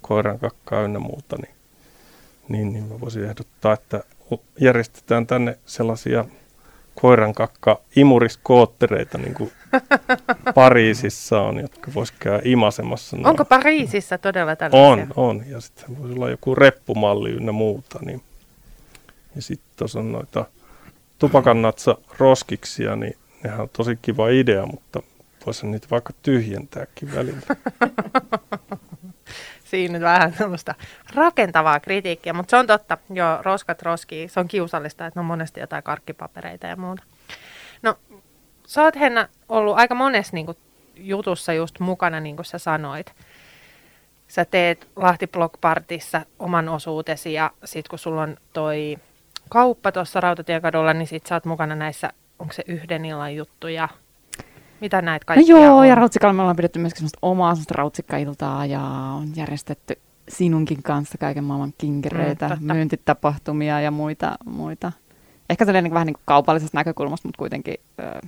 koiran 0.00 0.38
kakkaa 0.38 0.82
ynnä 0.82 0.98
muuta, 0.98 1.36
niin, 1.36 1.54
niin, 2.48 2.72
niin 2.72 2.84
mä 2.84 3.00
voisin 3.00 3.24
ehdottaa, 3.24 3.72
että 3.72 4.04
järjestetään 4.60 5.26
tänne 5.26 5.58
sellaisia 5.66 6.24
koiran 6.94 7.34
kakka 7.34 7.80
imuriskoottereita, 7.96 9.18
niin 9.18 9.34
kuin 9.34 9.52
Pariisissa 10.54 11.40
on, 11.40 11.60
jotka 11.60 11.90
vois 11.94 12.12
käydä 12.12 12.40
imasemassa. 12.44 13.16
noin. 13.16 13.26
Onko 13.26 13.44
Pariisissa 13.44 14.18
todella 14.18 14.56
tällaisia? 14.56 15.06
On, 15.16 15.28
on. 15.28 15.44
Ja 15.46 15.60
sitten 15.60 15.98
voisi 15.98 16.14
olla 16.14 16.30
joku 16.30 16.54
reppumalli 16.54 17.30
ynnä 17.30 17.52
muuta. 17.52 17.98
Niin. 18.02 18.22
Ja 19.36 19.42
sitten 19.42 19.70
tuossa 19.76 19.98
on 19.98 20.12
noita 20.12 20.44
tupakannatsa 21.18 21.96
roskiksia, 22.18 22.96
niin 22.96 23.16
nehän 23.44 23.60
on 23.60 23.68
tosi 23.76 23.98
kiva 24.02 24.28
idea, 24.28 24.66
mutta 24.66 25.02
voisi 25.46 25.66
niitä 25.66 25.86
vaikka 25.90 26.12
tyhjentääkin 26.22 27.14
välillä. 27.14 27.40
Siinä 29.72 30.00
vähän 30.00 30.32
tämmöistä 30.32 30.74
rakentavaa 31.14 31.80
kritiikkiä, 31.80 32.32
mutta 32.32 32.50
se 32.50 32.56
on 32.56 32.66
totta. 32.66 32.98
Joo, 33.10 33.38
roskat 33.42 33.82
roskii. 33.82 34.28
Se 34.28 34.40
on 34.40 34.48
kiusallista, 34.48 35.06
että 35.06 35.20
on 35.20 35.26
monesti 35.26 35.60
jotain 35.60 35.82
karkkipapereita 35.82 36.66
ja 36.66 36.76
muuta. 36.76 37.02
No, 37.82 37.94
sä 38.66 38.82
oot 38.82 38.96
Henna 38.96 39.28
ollut 39.48 39.78
aika 39.78 39.94
monessa 39.94 40.36
niin 40.36 40.46
jutussa 40.96 41.52
just 41.52 41.80
mukana, 41.80 42.20
niin 42.20 42.36
kuin 42.36 42.46
sä 42.46 42.58
sanoit. 42.58 43.14
Sä 44.28 44.44
teet 44.44 44.88
Lahti 44.96 45.26
Block 45.26 45.60
Partissa 45.60 46.26
oman 46.38 46.68
osuutesi 46.68 47.32
ja 47.32 47.50
sit 47.64 47.88
kun 47.88 47.98
sulla 47.98 48.22
on 48.22 48.36
toi 48.52 48.98
kauppa 49.48 49.92
tuossa 49.92 50.20
Rautatiekadulla, 50.20 50.92
niin 50.92 51.08
sit 51.08 51.26
sä 51.26 51.34
oot 51.34 51.44
mukana 51.44 51.74
näissä, 51.74 52.12
onko 52.38 52.52
se 52.52 52.62
yhden 52.66 53.04
illan 53.04 53.36
juttuja? 53.36 53.88
Mitä 54.82 55.02
näitä 55.02 55.24
No 55.24 55.26
kaikkia 55.34 55.56
joo, 55.58 55.76
on? 55.78 55.88
ja 55.88 55.94
Rautsikalla 55.94 56.32
me 56.32 56.42
ollaan 56.42 56.56
pidetty 56.56 56.78
myöskin 56.78 56.98
semmoista 56.98 57.18
omaa 57.22 57.54
semmoista 57.54 57.74
rautsikkailtaa 57.76 58.66
ja 58.66 58.80
on 59.16 59.28
järjestetty 59.36 59.98
sinunkin 60.28 60.82
kanssa 60.82 61.18
kaiken 61.18 61.44
maailman 61.44 61.72
kinkereitä, 61.78 62.48
Mm, 62.48 62.54
totta. 62.58 62.74
myyntitapahtumia 62.74 63.80
ja 63.80 63.90
muita. 63.90 64.36
muita. 64.44 64.92
Ehkä 65.50 65.64
sellainen 65.64 65.84
niin 65.84 65.94
vähän 65.94 66.06
niin 66.06 66.14
kuin 66.14 66.22
kaupallisesta 66.24 66.78
näkökulmasta, 66.78 67.28
mutta 67.28 67.38
kuitenkin 67.38 67.74
ö, 68.00 68.20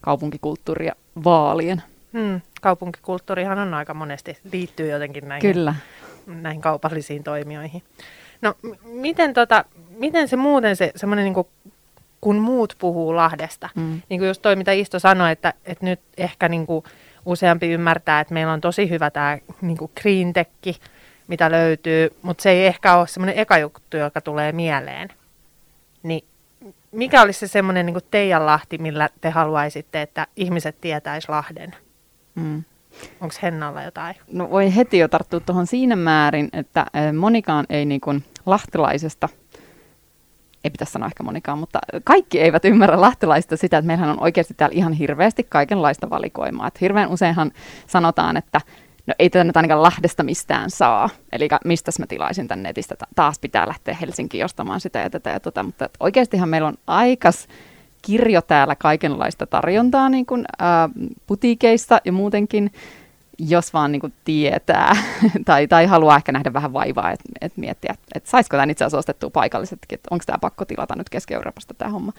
kaupunkikulttuuria 0.00 0.92
vaalien. 1.24 1.82
Hmm, 2.12 2.40
kaupunkikulttuurihan 2.60 3.58
on 3.58 3.74
aika 3.74 3.94
monesti, 3.94 4.38
liittyy 4.52 4.90
jotenkin 4.90 5.28
näihin, 5.28 5.52
Kyllä. 5.54 5.74
näihin 6.26 6.60
kaupallisiin 6.60 7.24
toimijoihin. 7.24 7.82
No 8.42 8.54
m- 8.62 8.88
miten, 9.00 9.34
tota, 9.34 9.64
miten 9.98 10.28
se 10.28 10.36
muuten 10.36 10.76
se 10.76 10.92
semmoinen, 10.96 11.24
niin 11.24 11.46
kun 12.22 12.36
muut 12.36 12.76
puhuu 12.78 13.16
Lahdesta, 13.16 13.68
Mm. 13.74 14.02
niin 14.08 14.20
kuin 14.20 14.26
just 14.28 14.42
toi, 14.42 14.56
mitä 14.56 14.72
Isto 14.72 14.98
sanoi, 14.98 15.32
että, 15.32 15.54
että 15.64 15.84
nyt 15.84 16.00
ehkä 16.16 16.48
niin 16.48 16.66
kuin 16.66 16.84
useampi 17.26 17.70
ymmärtää, 17.70 18.20
että 18.20 18.34
meillä 18.34 18.52
on 18.52 18.60
tosi 18.60 18.90
hyvä 18.90 19.10
tämä 19.10 19.38
niin 19.60 19.76
kuin 19.76 19.90
green 20.02 20.32
tech, 20.32 20.50
mitä 21.28 21.50
löytyy, 21.50 22.10
mutta 22.22 22.42
se 22.42 22.50
ei 22.50 22.66
ehkä 22.66 22.96
ole 22.96 23.06
semmoinen 23.06 23.38
eka 23.38 23.58
juttu, 23.58 23.96
joka 23.96 24.20
tulee 24.20 24.52
mieleen. 24.52 25.08
Niin 26.02 26.24
mikä 26.92 27.22
olisi 27.22 27.38
se 27.38 27.46
semmoinen 27.48 27.86
niin 27.86 27.96
teidän 28.10 28.46
Lahti, 28.46 28.78
millä 28.78 29.08
te 29.20 29.30
haluaisitte, 29.30 30.02
että 30.02 30.26
ihmiset 30.36 30.80
tietäis 30.80 31.28
Lahden? 31.28 31.74
Mm. 32.34 32.64
Onko 33.20 33.34
Hennalla 33.42 33.82
jotain? 33.82 34.14
No 34.32 34.50
voi 34.50 34.76
heti 34.76 34.98
jo 34.98 35.08
tarttua 35.08 35.40
tuohon 35.40 35.66
siinä 35.66 35.96
määrin, 35.96 36.48
että 36.52 36.86
ö, 37.08 37.12
monikaan 37.12 37.66
ei 37.70 37.84
niin 37.84 38.00
kuin 38.00 38.24
lahtelaisesta, 38.46 39.28
ei 40.64 40.70
pitäisi 40.70 40.92
sanoa 40.92 41.06
ehkä 41.06 41.22
monikaan, 41.22 41.58
mutta 41.58 41.78
kaikki 42.04 42.40
eivät 42.40 42.64
ymmärrä 42.64 43.00
lahtelaista 43.00 43.56
sitä, 43.56 43.78
että 43.78 43.86
meillähän 43.86 44.10
on 44.10 44.22
oikeasti 44.22 44.54
täällä 44.54 44.74
ihan 44.74 44.92
hirveästi 44.92 45.46
kaikenlaista 45.48 46.10
valikoimaa. 46.10 46.68
Et 46.68 46.80
hirveän 46.80 47.08
useinhan 47.08 47.52
sanotaan, 47.86 48.36
että 48.36 48.60
no 49.06 49.14
ei 49.18 49.30
tätä 49.30 49.44
nyt 49.44 49.56
ainakaan 49.56 49.82
Lahdesta 49.82 50.22
mistään 50.22 50.70
saa, 50.70 51.10
eli 51.32 51.48
mistä 51.64 51.90
mä 51.98 52.06
tilaisin 52.06 52.48
tän 52.48 52.62
netistä, 52.62 52.96
Ta- 52.96 53.06
taas 53.14 53.38
pitää 53.38 53.68
lähteä 53.68 53.94
Helsinkiin 54.00 54.44
ostamaan 54.44 54.80
sitä 54.80 54.98
ja 54.98 55.10
tätä 55.10 55.30
ja 55.30 55.40
tota, 55.40 55.62
mutta 55.62 55.90
oikeastihan 56.00 56.48
meillä 56.48 56.68
on 56.68 56.78
aikas 56.86 57.48
kirjo 58.02 58.42
täällä 58.42 58.76
kaikenlaista 58.76 59.46
tarjontaa 59.46 60.08
niin 60.08 60.26
kuin, 60.26 60.44
ää, 60.58 60.88
putiikeissa 61.26 62.00
ja 62.04 62.12
muutenkin, 62.12 62.70
jos 63.38 63.72
vaan 63.72 63.92
niin 63.92 64.00
kuin 64.00 64.12
tietää 64.24 64.96
tai, 65.44 65.68
tai 65.68 65.86
haluaa 65.86 66.16
ehkä 66.16 66.32
nähdä 66.32 66.52
vähän 66.52 66.72
vaivaa, 66.72 67.10
että 67.10 67.24
et 67.40 67.56
miettiä, 67.56 67.92
että 67.92 68.06
et 68.14 68.26
saisiko 68.26 68.56
tämän 68.56 68.70
itse 68.70 68.84
asiassa 68.84 68.98
ostettua 68.98 69.30
paikallisetkin, 69.30 69.96
että 69.96 70.08
onko 70.10 70.24
tämä 70.26 70.38
pakko 70.38 70.64
tilata 70.64 70.96
nyt 70.96 71.10
Keski-Euroopasta 71.10 71.74
tämä 71.74 71.90
homma. 71.90 72.12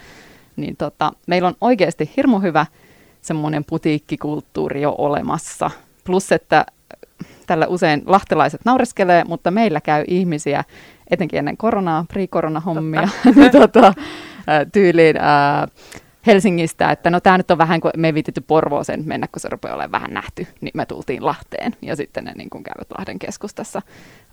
Niin 0.55 0.77
tota, 0.77 1.13
meillä 1.27 1.47
on 1.47 1.55
oikeasti 1.61 2.11
hirmu 2.17 2.39
hyvä 2.39 2.65
semmoinen 3.21 3.63
putiikkikulttuuri 3.65 4.81
jo 4.81 4.95
olemassa. 4.97 5.71
Plus, 6.03 6.31
että 6.31 6.65
tällä 7.47 7.67
usein 7.67 8.03
lahtelaiset 8.05 8.61
naureskelee, 8.65 9.23
mutta 9.23 9.51
meillä 9.51 9.81
käy 9.81 10.03
ihmisiä, 10.07 10.63
etenkin 11.09 11.39
ennen 11.39 11.57
koronaa, 11.57 12.05
pre-korona-hommia, 12.13 13.09
niin 13.35 13.51
tota, 13.51 13.93
tyyliin 14.71 15.17
ää, 15.17 15.67
Helsingistä, 16.27 16.91
että 16.91 17.09
no 17.09 17.19
tämä 17.19 17.37
nyt 17.37 17.51
on 17.51 17.57
vähän, 17.57 17.81
kun 17.81 17.91
me 17.97 18.07
ei 18.07 18.13
viitetty 18.13 18.41
Porvooseen 18.41 19.03
mennä, 19.05 19.27
kun 19.31 19.39
se 19.39 19.49
rupeaa 19.49 19.75
olemaan 19.75 19.91
vähän 19.91 20.13
nähty, 20.13 20.47
niin 20.61 20.71
me 20.73 20.85
tultiin 20.85 21.25
Lahteen. 21.25 21.75
Ja 21.81 21.95
sitten 21.95 22.23
ne 22.23 22.33
niin 22.35 22.49
kuin 22.49 22.63
käyvät 22.63 22.87
Lahden 22.97 23.19
keskustassa 23.19 23.81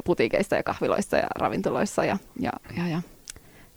putiikeissa 0.04 0.56
ja 0.56 0.62
kahviloissa 0.62 1.16
ja 1.16 1.26
ravintoloissa 1.34 2.04
ja, 2.04 2.16
ja, 2.40 2.52
ja, 2.76 2.88
ja 2.88 3.02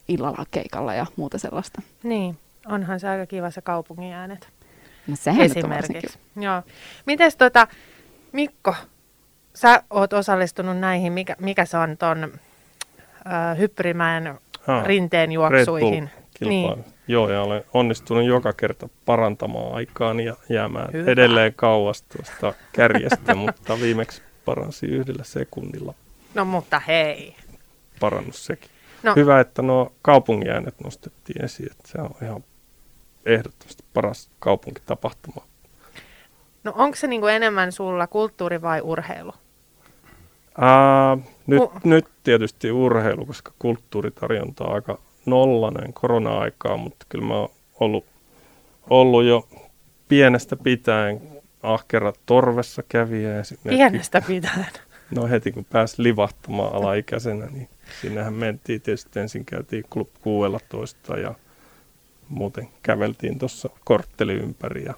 illalla 0.08 0.46
keikalla 0.51 0.93
ja 0.93 1.05
muuta 1.15 1.38
sellaista. 1.38 1.82
Niin, 2.03 2.38
onhan 2.65 3.00
se 3.00 3.10
aika 3.10 3.25
kiva 3.25 3.51
se 3.51 3.62
kaupungin 3.62 4.13
äänet. 4.13 4.48
No 5.08 5.15
sehän 5.15 5.50
nyt 5.50 5.63
on 5.63 5.74
esimerkiksi. 5.74 6.20
Joo. 6.36 6.62
Mites 7.05 7.36
tota, 7.36 7.67
Mikko, 8.32 8.75
sä 9.53 9.84
oot 9.89 10.13
osallistunut 10.13 10.77
näihin, 10.77 11.13
mikä, 11.13 11.36
mikä 11.39 11.65
se 11.65 11.77
on 11.77 11.98
ton 11.98 12.24
äh, 12.24 13.58
Hyppyrimäen 13.58 14.39
rinteen 14.86 15.32
juoksuihin? 15.32 16.10
Niin. 16.39 16.86
Joo, 17.07 17.29
ja 17.29 17.41
olen 17.41 17.63
onnistunut 17.74 18.25
joka 18.25 18.53
kerta 18.53 18.89
parantamaan 19.05 19.75
aikaani 19.75 20.25
ja 20.25 20.36
jäämään 20.50 20.93
Hyvä. 20.93 21.12
Edelleen 21.12 21.53
kauas 21.55 22.01
tuosta 22.01 22.53
kärjestä, 22.72 23.36
mutta 23.45 23.79
viimeksi 23.81 24.22
paransi 24.45 24.86
yhdellä 24.86 25.24
sekunnilla 25.24 25.93
No 26.33 26.45
mutta 26.45 26.79
hei. 26.79 27.36
parannus 28.00 28.45
sekin. 28.45 28.69
No. 29.03 29.13
Hyvä, 29.15 29.39
että 29.39 29.62
nuo 29.62 29.93
kaupungin 30.01 30.48
nostettiin 30.83 31.45
esiin, 31.45 31.72
että 31.72 31.88
se 31.88 31.98
on 32.01 32.10
ihan 32.22 32.43
ehdottomasti 33.25 33.83
paras 33.93 34.29
kaupunkitapahtuma. 34.39 35.45
No 36.63 36.74
onko 36.75 36.95
se 36.95 37.07
niinku 37.07 37.27
enemmän 37.27 37.72
sulla 37.72 38.07
kulttuuri 38.07 38.62
vai 38.62 38.81
urheilu? 38.81 39.33
Ää, 40.57 41.17
nyt, 41.48 41.62
U- 41.62 41.72
nyt 41.83 42.05
tietysti 42.24 42.72
urheilu, 42.72 43.25
koska 43.25 43.51
kulttuuritarjonta 43.60 44.63
on 44.63 44.75
aika 44.75 44.98
nollainen 45.25 45.94
korona-aikaa, 45.94 46.77
mutta 46.77 47.06
kyllä 47.10 47.25
mä 47.25 47.34
oon 47.34 47.50
ollut, 47.80 48.06
ollut 48.89 49.24
jo 49.24 49.48
pienestä 50.08 50.56
pitäen 50.56 51.22
ahkera 51.63 52.13
torvessa 52.25 52.84
kävijä. 52.89 53.44
Pienestä 53.70 54.22
pitäen. 54.27 54.65
No 55.15 55.27
heti 55.27 55.51
kun 55.51 55.65
pääsi 55.65 56.03
livahtamaan 56.03 56.75
alaikäisenä, 56.75 57.46
niin 57.46 57.70
sinnehän 58.01 58.34
mentiin 58.34 58.82
tietysti 58.82 59.20
ensin 59.20 59.46
käytiin 59.46 59.84
Club 59.92 60.10
16 60.22 61.18
ja 61.18 61.34
muuten 62.30 62.68
käveltiin 62.84 63.39
tuossa 63.39 63.70
kortteli 63.84 64.34
ympäri 64.34 64.84
ja 64.84 64.94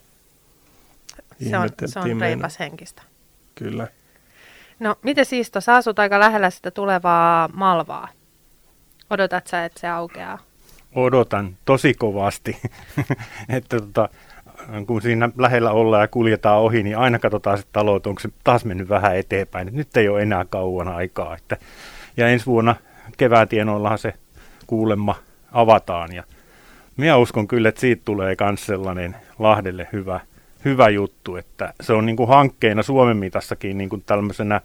Se 1.49 1.57
on, 1.57 1.69
se 1.85 1.99
on 1.99 2.21
reipas 2.21 2.59
henkistä. 2.59 3.01
Kyllä. 3.55 3.87
No 4.79 4.95
miten 5.03 5.25
Siisto, 5.25 5.61
sä 5.61 5.75
asut 5.75 5.99
aika 5.99 6.19
lähellä 6.19 6.49
sitä 6.49 6.71
tulevaa 6.71 7.49
Malvaa. 7.53 8.07
Odotat 9.09 9.47
sä, 9.47 9.65
että 9.65 9.79
se 9.79 9.87
aukeaa? 9.87 10.37
Odotan 10.95 11.57
tosi 11.65 11.93
kovasti, 11.93 12.57
että 13.49 13.79
tota, 13.79 14.09
kun 14.87 15.01
siinä 15.01 15.29
lähellä 15.37 15.71
ollaan 15.71 16.01
ja 16.01 16.07
kuljetaan 16.07 16.61
ohi, 16.61 16.83
niin 16.83 16.97
aina 16.97 17.19
katsotaan 17.19 17.57
se 17.57 17.63
talo, 17.71 17.95
että 17.95 18.09
onko 18.09 18.21
se 18.21 18.29
taas 18.43 18.65
mennyt 18.65 18.89
vähän 18.89 19.17
eteenpäin. 19.17 19.67
Et 19.67 19.73
nyt 19.73 19.97
ei 19.97 20.09
ole 20.09 20.21
enää 20.21 20.45
kauan 20.49 20.87
aikaa. 20.87 21.35
Että, 21.35 21.57
ja 22.17 22.27
ensi 22.27 22.45
vuonna 22.45 22.75
kevään 23.17 23.47
tienoillahan 23.47 23.97
se 23.97 24.13
kuulemma 24.67 25.15
avataan. 25.51 26.13
Ja 26.13 26.23
minä 26.97 27.17
uskon 27.17 27.47
kyllä, 27.47 27.69
että 27.69 27.81
siitä 27.81 28.01
tulee 28.05 28.35
myös 28.41 28.65
sellainen 28.65 29.15
Lahdelle 29.39 29.87
hyvä, 29.93 30.19
hyvä 30.65 30.89
juttu, 30.89 31.35
että 31.35 31.73
se 31.81 31.93
on 31.93 32.05
niin 32.05 32.15
kuin 32.15 32.29
hankkeena 32.29 32.83
Suomen 32.83 33.17
mitassakin 33.17 33.77
niin 33.77 33.89
kuin 33.89 34.03
tämmöisenä 34.05 34.61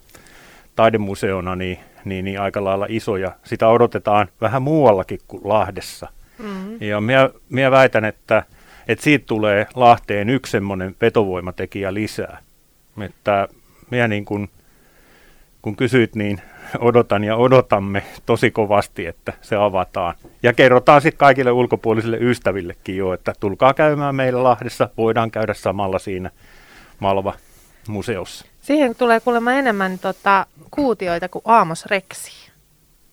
taidemuseona 0.81 1.55
niin, 1.55 1.79
niin, 2.05 2.25
niin 2.25 2.41
aika 2.41 2.63
lailla 2.63 2.85
iso 2.89 3.17
ja 3.17 3.31
sitä 3.43 3.67
odotetaan 3.67 4.27
vähän 4.41 4.61
muuallakin 4.61 5.19
kuin 5.27 5.41
Lahdessa. 5.45 6.07
Mm-hmm. 6.37 6.77
Ja 6.79 7.01
minä, 7.01 7.29
minä 7.49 7.71
väitän, 7.71 8.05
että, 8.05 8.43
että 8.87 9.03
siitä 9.03 9.25
tulee 9.27 9.67
Lahteen 9.75 10.29
yksi 10.29 10.51
semmoinen 10.51 10.95
vetovoimatekijä 11.01 11.93
lisää. 11.93 12.37
Että 13.01 13.47
minä 13.89 14.07
niin 14.07 14.25
kuin, 14.25 14.49
kun 15.61 15.75
kysyit, 15.75 16.15
niin 16.15 16.41
odotan 16.79 17.23
ja 17.23 17.35
odotamme 17.35 18.03
tosi 18.25 18.51
kovasti, 18.51 19.05
että 19.05 19.33
se 19.41 19.55
avataan. 19.55 20.15
Ja 20.43 20.53
kerrotaan 20.53 21.01
sitten 21.01 21.19
kaikille 21.19 21.51
ulkopuolisille 21.51 22.17
ystävillekin 22.21 22.97
jo, 22.97 23.13
että 23.13 23.33
tulkaa 23.39 23.73
käymään 23.73 24.15
meillä 24.15 24.43
Lahdessa, 24.43 24.89
voidaan 24.97 25.31
käydä 25.31 25.53
samalla 25.53 25.99
siinä 25.99 26.29
Malva-museossa. 26.99 28.50
Siihen 28.61 28.95
tulee 28.95 29.19
kuulemma 29.19 29.51
enemmän 29.51 29.99
tota, 29.99 30.45
kuutioita 30.71 31.29
kuin 31.29 31.41
Aamos 31.45 31.85
Reksi. 31.85 32.51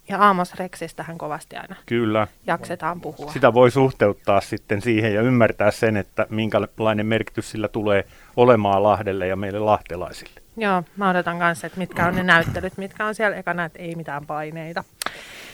Ja 0.08 0.18
Aamos 0.18 0.54
Reksistähän 0.54 1.18
kovasti 1.18 1.56
aina 1.56 1.76
Kyllä. 1.86 2.26
jaksetaan 2.46 3.00
puhua. 3.00 3.32
Sitä 3.32 3.54
voi 3.54 3.70
suhteuttaa 3.70 4.40
sitten 4.40 4.82
siihen 4.82 5.14
ja 5.14 5.22
ymmärtää 5.22 5.70
sen, 5.70 5.96
että 5.96 6.26
minkälainen 6.30 7.06
merkitys 7.06 7.50
sillä 7.50 7.68
tulee 7.68 8.04
olemaan 8.36 8.82
Lahdelle 8.82 9.26
ja 9.26 9.36
meille 9.36 9.58
lahtelaisille. 9.58 10.40
Joo, 10.56 10.82
mä 10.96 11.10
odotan 11.10 11.38
kanssa, 11.38 11.66
että 11.66 11.78
mitkä 11.78 12.06
on 12.06 12.16
ne 12.16 12.22
näyttelyt, 12.22 12.78
mitkä 12.78 13.06
on 13.06 13.14
siellä 13.14 13.36
ekana, 13.36 13.64
että 13.64 13.78
ei 13.78 13.94
mitään 13.94 14.26
paineita. 14.26 14.84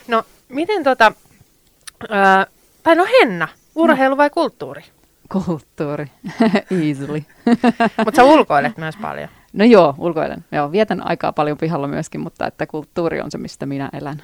No, 0.08 0.24
miten 0.48 0.84
tota, 0.84 1.12
öö, 2.02 2.44
tai 2.82 2.96
no 2.96 3.06
Henna, 3.20 3.48
urheilu 3.74 4.16
vai 4.16 4.30
kulttuuri? 4.30 4.84
Kulttuuri, 5.32 6.06
easily. 6.86 7.22
Mutta 8.04 8.16
sä 8.16 8.24
ulkoilet 8.24 8.76
myös 8.76 8.96
paljon. 8.96 9.28
No 9.54 9.64
joo, 9.64 9.94
ulkoilen. 9.98 10.44
Joo, 10.52 10.72
vietän 10.72 11.06
aikaa 11.06 11.32
paljon 11.32 11.58
pihalla 11.58 11.88
myöskin, 11.88 12.20
mutta 12.20 12.46
että 12.46 12.66
kulttuuri 12.66 13.20
on 13.20 13.30
se, 13.30 13.38
mistä 13.38 13.66
minä 13.66 13.90
elän. 13.92 14.22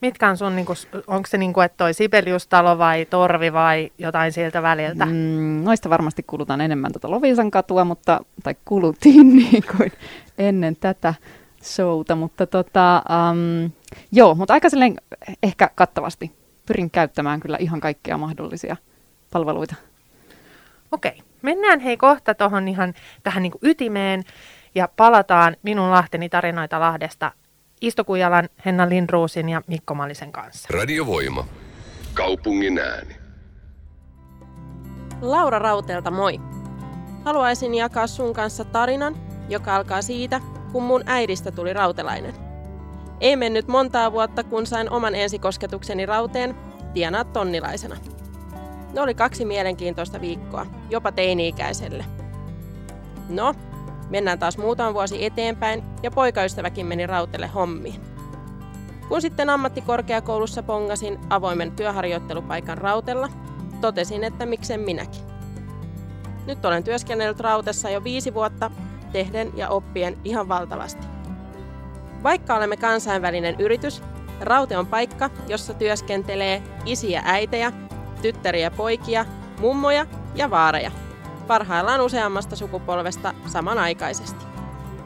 Mitkä 0.00 0.28
on 0.28 0.36
sun, 0.36 0.56
niinku, 0.56 0.72
onko 1.06 1.26
se 1.26 1.38
niinku, 1.38 1.60
että 1.60 1.76
toi 1.76 1.94
Sibeliustalo 1.94 2.78
vai 2.78 3.04
Torvi 3.04 3.52
vai 3.52 3.92
jotain 3.98 4.32
siltä 4.32 4.62
väliltä? 4.62 5.06
Mm, 5.06 5.64
noista 5.64 5.90
varmasti 5.90 6.22
kulutan 6.22 6.60
enemmän 6.60 6.92
tuota 6.92 7.10
Lovisan 7.10 7.50
katua, 7.50 7.84
mutta, 7.84 8.20
tai 8.42 8.54
kulutin 8.64 9.28
niin 9.36 9.64
kuin 9.76 9.92
ennen 10.38 10.76
tätä 10.76 11.14
showta, 11.62 12.16
mutta 12.16 12.46
tota, 12.46 13.02
um, 13.30 13.70
joo, 14.12 14.34
mutta 14.34 14.54
aika 14.54 14.68
silleen 14.68 14.96
ehkä 15.42 15.70
kattavasti. 15.74 16.32
Pyrin 16.66 16.90
käyttämään 16.90 17.40
kyllä 17.40 17.56
ihan 17.60 17.80
kaikkia 17.80 18.18
mahdollisia 18.18 18.76
palveluita. 19.32 19.74
Okei, 20.92 21.22
mennään 21.42 21.80
hei 21.80 21.96
kohta 21.96 22.34
tuohon 22.34 22.68
ihan 22.68 22.94
tähän 23.22 23.42
niinku 23.42 23.58
ytimeen 23.62 24.22
ja 24.74 24.88
palataan 24.96 25.56
minun 25.62 25.90
Lahteni 25.90 26.28
tarinoita 26.28 26.80
Lahdesta 26.80 27.32
Istokujalan, 27.80 28.48
Henna 28.64 28.88
Lindruusin 28.88 29.48
ja 29.48 29.62
Mikko 29.66 29.94
Malisen 29.94 30.32
kanssa. 30.32 30.68
Radiovoima. 30.72 31.46
Kaupungin 32.14 32.78
ääni. 32.78 33.16
Laura 35.20 35.58
Rauteelta 35.58 36.10
moi. 36.10 36.40
Haluaisin 37.24 37.74
jakaa 37.74 38.06
sun 38.06 38.34
kanssa 38.34 38.64
tarinan, 38.64 39.16
joka 39.48 39.76
alkaa 39.76 40.02
siitä, 40.02 40.40
kun 40.72 40.82
mun 40.82 41.02
äidistä 41.06 41.50
tuli 41.50 41.72
rautelainen. 41.72 42.34
Ei 43.20 43.36
mennyt 43.36 43.68
montaa 43.68 44.12
vuotta, 44.12 44.44
kun 44.44 44.66
sain 44.66 44.90
oman 44.90 45.14
ensikosketukseni 45.14 46.06
rauteen 46.06 46.56
tienaa 46.94 47.24
tonnilaisena. 47.24 47.96
Ne 48.96 49.02
oli 49.02 49.14
kaksi 49.14 49.44
mielenkiintoista 49.44 50.20
viikkoa, 50.20 50.66
jopa 50.90 51.12
teini-ikäiselle. 51.12 52.04
No, 53.28 53.54
Mennään 54.10 54.38
taas 54.38 54.58
muutama 54.58 54.94
vuosi 54.94 55.24
eteenpäin 55.24 55.82
ja 56.02 56.10
poikaystäväkin 56.10 56.86
meni 56.86 57.06
rautelle 57.06 57.46
hommiin. 57.46 58.00
Kun 59.08 59.20
sitten 59.20 59.50
ammattikorkeakoulussa 59.50 60.62
pongasin 60.62 61.18
avoimen 61.30 61.72
työharjoittelupaikan 61.72 62.78
rautella, 62.78 63.28
totesin, 63.80 64.24
että 64.24 64.46
miksen 64.46 64.80
minäkin. 64.80 65.22
Nyt 66.46 66.64
olen 66.64 66.84
työskennellyt 66.84 67.40
rautessa 67.40 67.90
jo 67.90 68.04
viisi 68.04 68.34
vuotta, 68.34 68.70
tehden 69.12 69.52
ja 69.56 69.68
oppien 69.68 70.18
ihan 70.24 70.48
valtavasti. 70.48 71.06
Vaikka 72.22 72.54
olemme 72.54 72.76
kansainvälinen 72.76 73.56
yritys, 73.58 74.02
Raute 74.40 74.78
on 74.78 74.86
paikka, 74.86 75.30
jossa 75.48 75.74
työskentelee 75.74 76.62
isiä 76.84 77.22
äitejä, 77.24 77.72
tyttäriä 78.22 78.70
poikia, 78.70 79.26
mummoja 79.60 80.06
ja 80.34 80.50
vaareja– 80.50 80.90
parhaillaan 81.46 82.00
useammasta 82.00 82.56
sukupolvesta 82.56 83.34
samanaikaisesti. 83.46 84.44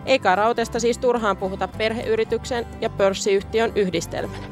Eikä 0.06 0.34
rautesta 0.34 0.80
siis 0.80 0.98
turhaan 0.98 1.36
puhuta 1.36 1.68
perheyrityksen 1.68 2.66
ja 2.80 2.90
pörssiyhtiön 2.90 3.72
yhdistelmänä. 3.74 4.46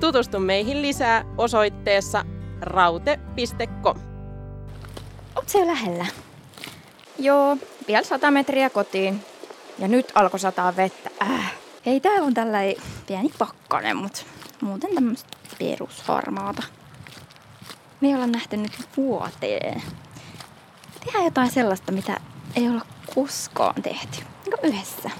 Tutustu 0.00 0.40
meihin 0.40 0.82
lisää 0.82 1.24
osoitteessa 1.38 2.24
raute.com. 2.60 3.98
Oot 5.36 5.48
se 5.48 5.58
jo 5.58 5.66
lähellä? 5.66 6.06
Joo, 7.18 7.56
vielä 7.88 8.04
sata 8.04 8.30
metriä 8.30 8.70
kotiin. 8.70 9.20
Ja 9.78 9.88
nyt 9.88 10.12
alkoi 10.14 10.40
sataa 10.40 10.76
vettä. 10.76 11.10
Äh. 11.22 11.54
Hei, 11.86 12.00
täällä 12.00 12.26
on 12.26 12.34
tällä 12.34 12.58
pieni 13.06 13.30
pakkanen, 13.38 13.96
mutta 13.96 14.22
muuten 14.60 14.94
tämmöistä 14.94 15.36
perusharmaata. 15.58 16.62
Me 18.04 18.08
ei 18.08 18.14
olla 18.14 18.26
nähty 18.26 18.56
nyt 18.56 18.72
vuoteen 18.96 19.82
tehdä 21.04 21.24
jotain 21.24 21.50
sellaista, 21.50 21.92
mitä 21.92 22.20
ei 22.56 22.68
olla 22.68 22.86
koskaan 23.14 23.82
tehty. 23.82 24.18
Niin 24.44 24.72
yhdessä. 24.74 25.10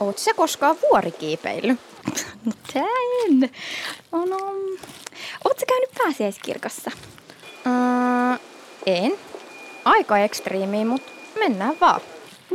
Oot 0.00 0.18
se 0.18 0.32
koskaan 0.34 0.76
vuorikiipeillyt? 0.90 1.80
No 2.44 2.52
en. 2.74 3.50
No, 4.12 4.24
no. 4.24 4.36
Oot 5.44 5.58
sä 5.58 5.66
käynyt 5.66 5.90
pääsiäiskirkossa? 5.98 6.90
Uh, 7.66 8.40
en. 8.86 9.12
Aika 9.84 10.18
ekstriimi, 10.18 10.84
mutta 10.84 11.12
mennään 11.38 11.76
vaan. 11.80 12.00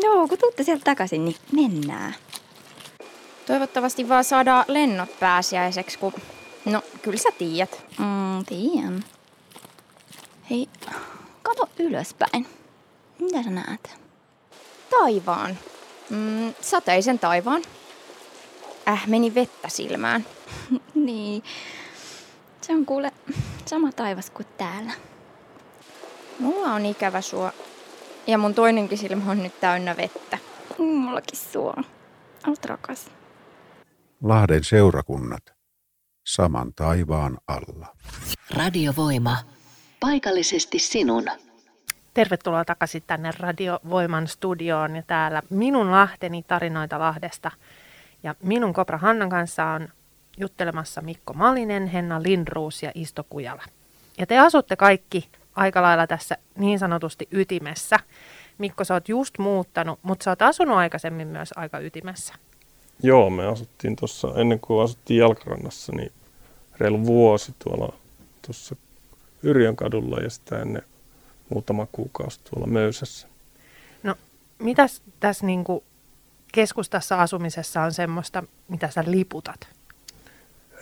Joo, 0.04 0.28
kun 0.28 0.38
tuutte 0.38 0.64
sieltä 0.64 0.84
takaisin, 0.84 1.26
niin 1.26 1.38
mennään. 1.52 2.16
Toivottavasti 3.46 4.10
vaan 4.10 4.24
saadaan 4.24 4.66
lennot 4.68 5.20
pääsiäiseksi, 5.20 6.00
kun... 6.00 6.14
No, 6.66 6.82
kyllä 7.02 7.18
sä 7.18 7.30
tiedät. 7.38 7.86
Mm, 8.00 8.46
tiedän. 8.46 9.04
Hei, 10.50 10.70
Kato 11.44 11.70
ylöspäin. 11.80 12.48
Mitä 13.20 13.44
sä 13.44 13.50
näet? 13.50 13.96
Taivaan. 14.90 15.58
Mm, 16.10 16.54
sateisen 16.62 17.20
taivaan. 17.20 17.62
Äh, 18.88 19.08
meni 19.08 19.36
vettä 19.36 19.70
silmään. 19.70 20.26
niin. 21.06 21.44
Se 22.62 22.74
on 22.74 22.86
kuule 22.86 23.12
sama 23.66 23.92
taivas 23.92 24.30
kuin 24.30 24.48
täällä. 24.58 24.92
Mulla 26.40 26.68
on 26.68 26.86
ikävä 26.86 27.22
sua. 27.22 27.54
Ja 28.28 28.38
mun 28.38 28.54
toinenkin 28.54 28.98
silmä 28.98 29.32
on 29.32 29.44
nyt 29.44 29.60
täynnä 29.60 29.98
vettä. 29.98 30.38
Mullakin 30.78 31.40
sua. 31.40 31.74
Olet 32.48 32.66
rakas. 32.66 33.12
Lahden 34.24 34.64
seurakunnat. 34.64 35.59
Saman 36.30 36.74
taivaan 36.76 37.38
alla. 37.48 37.88
Radiovoima. 38.56 39.38
Paikallisesti 40.00 40.80
sinun. 40.80 41.26
Tervetuloa 42.14 42.66
takaisin 42.66 43.04
tänne 43.08 43.32
Radiovoiman 43.40 44.28
studioon 44.28 44.96
ja 44.96 45.04
täällä 45.08 45.42
minun 45.50 45.92
Lahteni 45.92 46.44
tarinoita 46.44 47.00
Lahdesta. 47.00 47.52
Ja 48.24 48.36
minun 48.44 48.74
Kopra 48.74 48.98
Hannan 48.98 49.30
kanssa 49.30 49.66
on 49.66 49.88
juttelemassa 50.38 51.02
Mikko 51.02 51.34
Malinen, 51.34 51.88
Henna 51.88 52.24
Lindruus 52.24 52.84
ja 52.84 52.92
Isto 52.96 53.24
Kujala. 53.24 53.64
Ja 54.18 54.26
te 54.26 54.40
asutte 54.40 54.76
kaikki 54.76 55.30
aika 55.56 55.82
lailla 55.82 56.08
tässä 56.08 56.38
niin 56.58 56.80
sanotusti 56.80 57.28
ytimessä. 57.32 57.98
Mikko, 58.58 58.84
sä 58.84 58.94
oot 58.94 59.10
just 59.10 59.38
muuttanut, 59.38 60.00
mutta 60.04 60.24
sä 60.24 60.32
oot 60.32 60.42
asunut 60.42 60.78
aikaisemmin 60.78 61.28
myös 61.28 61.50
aika 61.56 61.80
ytimessä. 61.80 62.34
Joo, 63.04 63.30
me 63.30 63.46
asuttiin 63.48 63.96
tuossa, 63.96 64.28
ennen 64.36 64.60
kuin 64.60 64.84
asuttiin 64.84 65.20
Jalkarannassa, 65.20 65.92
niin 65.96 66.12
reilu 66.80 67.06
vuosi 67.06 67.54
tuolla 67.60 67.94
tuossa 68.46 68.76
Yrjön 69.44 69.76
kadulla 69.76 70.20
ja 70.20 70.30
sitä 70.30 70.62
ennen 70.62 70.82
muutama 71.50 71.88
kuukausi 71.92 72.40
tuolla 72.50 72.68
Möysässä. 72.68 73.28
No, 74.04 74.16
mitäs 74.60 75.02
tässä 75.20 75.46
niin 75.46 75.64
kuin 75.64 75.84
keskustassa 76.52 77.22
asumisessa 77.22 77.82
on 77.82 77.94
semmoista, 77.94 78.44
mitä 78.68 78.90
sä 78.90 79.04
liputat? 79.08 79.68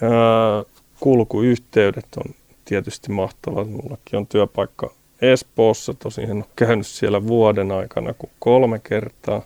Ää, 0.01 0.63
kulkuyhteydet 0.99 2.07
on 2.17 2.35
tietysti 2.65 3.11
mahtavat. 3.11 3.69
Mullakin 3.69 4.17
on 4.17 4.27
työpaikka 4.27 4.93
Espoossa, 5.21 5.93
tosin 5.93 6.29
en 6.29 6.37
ole 6.37 6.45
käynyt 6.55 6.87
siellä 6.87 7.27
vuoden 7.27 7.71
aikana 7.71 8.13
kuin 8.13 8.31
kolme 8.39 8.79
kertaa. 8.79 9.41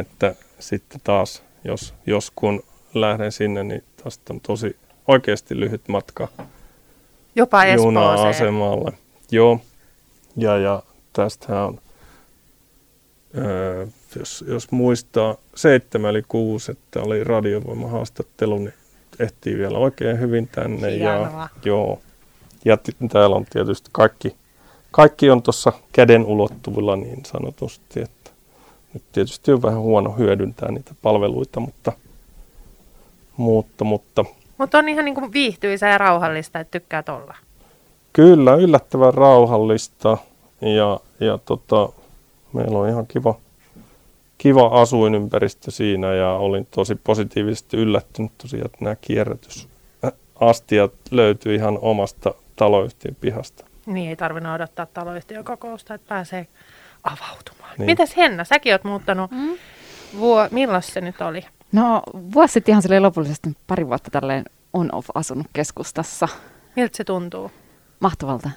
Että 0.00 0.34
sitten 0.58 1.00
taas 1.04 1.42
jos, 1.64 1.94
jos 2.06 2.32
kun 2.36 2.62
lähden 2.94 3.32
sinne, 3.32 3.64
niin 3.64 3.84
tästä 4.04 4.32
on 4.32 4.40
tosi 4.40 4.76
oikeasti 5.08 5.60
lyhyt 5.60 5.88
matka 5.88 6.28
Jopa 7.34 7.64
juna-asemalle. 7.66 8.92
Joo, 9.30 9.60
ja, 10.36 10.58
ja 10.58 10.82
tästähän 11.12 11.64
on, 11.64 11.80
öö, 13.38 13.86
jos, 14.18 14.44
jos 14.48 14.70
muistaa, 14.70 15.36
seitsemän 15.54 16.10
eli 16.10 16.22
kuusi, 16.28 16.72
että 16.72 17.00
oli 17.00 17.24
radiovoimahaastattelu, 17.24 18.58
niin 18.58 18.74
ehtii 19.18 19.58
vielä 19.58 19.78
oikein 19.78 20.20
hyvin 20.20 20.48
tänne. 20.48 20.90
Hienoa. 20.90 21.40
Ja, 21.42 21.48
joo, 21.64 22.00
ja 22.64 22.76
t- 22.76 23.12
täällä 23.12 23.36
on 23.36 23.46
tietysti 23.50 23.88
kaikki, 23.92 24.36
kaikki 24.90 25.30
on 25.30 25.42
tuossa 25.42 25.72
käden 25.92 26.24
ulottuvilla 26.24 26.96
niin 26.96 27.24
sanotusti, 27.24 28.00
että 28.00 28.30
nyt 28.94 29.02
tietysti 29.12 29.52
on 29.52 29.62
vähän 29.62 29.80
huono 29.80 30.12
hyödyntää 30.12 30.70
niitä 30.70 30.94
palveluita, 31.02 31.60
mutta, 31.60 31.92
mutta, 33.36 33.84
mutta 33.84 34.24
Mutta 34.58 34.78
on 34.78 34.88
ihan 34.88 35.04
niin 35.04 35.14
kuin 35.14 35.32
viihtyisä 35.32 35.88
ja 35.88 35.98
rauhallista, 35.98 36.60
että 36.60 36.70
tykkäät 36.70 37.08
olla. 37.08 37.34
Kyllä, 38.12 38.54
yllättävän 38.54 39.14
rauhallista 39.14 40.18
ja, 40.60 41.00
ja 41.20 41.38
tota, 41.38 41.88
meillä 42.52 42.78
on 42.78 42.88
ihan 42.88 43.06
kiva, 43.06 43.34
kiva 44.38 44.66
asuinympäristö 44.66 45.70
siinä 45.70 46.14
ja 46.14 46.30
olin 46.30 46.66
tosi 46.70 46.94
positiivisesti 46.94 47.76
yllättynyt 47.76 48.32
tosiaan, 48.38 48.66
että 48.66 48.78
nämä 48.80 48.96
kierrätysastiat 49.00 50.92
löytyy 51.10 51.54
ihan 51.54 51.78
omasta 51.82 52.34
taloyhtiön 52.56 53.16
pihasta. 53.20 53.64
Niin 53.86 54.08
ei 54.08 54.16
tarvinnut 54.16 54.54
odottaa 54.54 54.86
taloyhtiön 54.86 55.44
kokousta, 55.44 55.94
että 55.94 56.08
pääsee 56.08 56.46
avautumaan. 57.04 57.74
Niin. 57.78 57.86
Mitäs 57.86 58.16
Henna, 58.16 58.44
säkin 58.44 58.72
oot 58.72 58.84
muuttanut, 58.84 59.30
mm. 59.30 59.58
vuo, 60.18 60.48
milloin 60.50 60.82
se 60.82 61.00
nyt 61.00 61.20
oli? 61.20 61.44
No 61.72 62.02
vuosi 62.34 62.52
sitten 62.52 62.72
ihan 62.72 62.82
silleen 62.82 63.02
lopullisesti 63.02 63.56
pari 63.66 63.86
vuotta 63.86 64.10
tälleen 64.10 64.44
on-off 64.72 65.08
asunut 65.14 65.46
keskustassa. 65.52 66.28
Miltä 66.76 66.96
se 66.96 67.04
tuntuu? 67.04 67.50
Mahtavalta. 68.00 68.50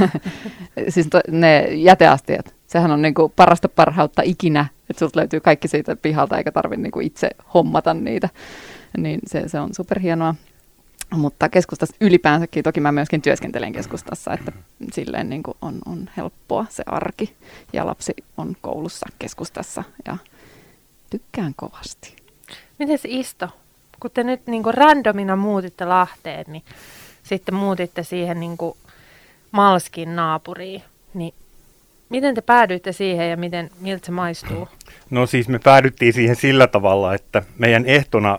siis 0.88 1.06
to, 1.10 1.20
ne 1.30 1.68
jäteastiat, 1.74 2.54
sehän 2.66 2.90
on 2.90 3.02
niinku 3.02 3.28
parasta 3.28 3.68
parhautta 3.68 4.22
ikinä, 4.24 4.66
että 4.90 4.98
sulta 4.98 5.20
löytyy 5.20 5.40
kaikki 5.40 5.68
siitä 5.68 5.96
pihalta 5.96 6.38
eikä 6.38 6.52
tarvitse 6.52 6.82
niinku 6.82 7.00
itse 7.00 7.30
hommata 7.54 7.94
niitä. 7.94 8.28
Niin 8.96 9.20
se, 9.26 9.48
se 9.48 9.60
on 9.60 9.74
superhienoa. 9.74 10.34
Mutta 11.14 11.48
keskustassa 11.48 11.96
ylipäänsäkin, 12.00 12.64
toki 12.64 12.80
mä 12.80 12.92
myöskin 12.92 13.22
työskentelen 13.22 13.72
keskustassa, 13.72 14.32
että 14.32 14.52
silleen 14.92 15.28
niin 15.28 15.42
kuin 15.42 15.56
on, 15.62 15.78
on 15.86 16.10
helppoa 16.16 16.66
se 16.68 16.82
arki. 16.86 17.36
Ja 17.72 17.86
lapsi 17.86 18.14
on 18.36 18.56
koulussa 18.60 19.06
keskustassa 19.18 19.84
ja 20.06 20.16
tykkään 21.10 21.52
kovasti. 21.56 22.25
Miten 22.78 22.98
se 22.98 23.08
isto? 23.12 23.48
Kun 24.00 24.10
te 24.10 24.24
nyt 24.24 24.46
niin 24.46 24.62
randomina 24.74 25.36
muutitte 25.36 25.84
Lahteen, 25.84 26.44
niin 26.48 26.62
sitten 27.22 27.54
muutitte 27.54 28.02
siihen 28.02 28.40
niin 28.40 28.56
Malskin 29.50 30.16
naapuriin, 30.16 30.82
niin 31.14 31.34
miten 32.08 32.34
te 32.34 32.40
päädyitte 32.40 32.92
siihen 32.92 33.30
ja 33.30 33.36
miten, 33.36 33.70
miltä 33.80 34.06
se 34.06 34.12
maistuu? 34.12 34.68
No 35.10 35.26
siis 35.26 35.48
me 35.48 35.58
päädyttiin 35.58 36.12
siihen 36.12 36.36
sillä 36.36 36.66
tavalla, 36.66 37.14
että 37.14 37.42
meidän 37.58 37.86
ehtona 37.86 38.38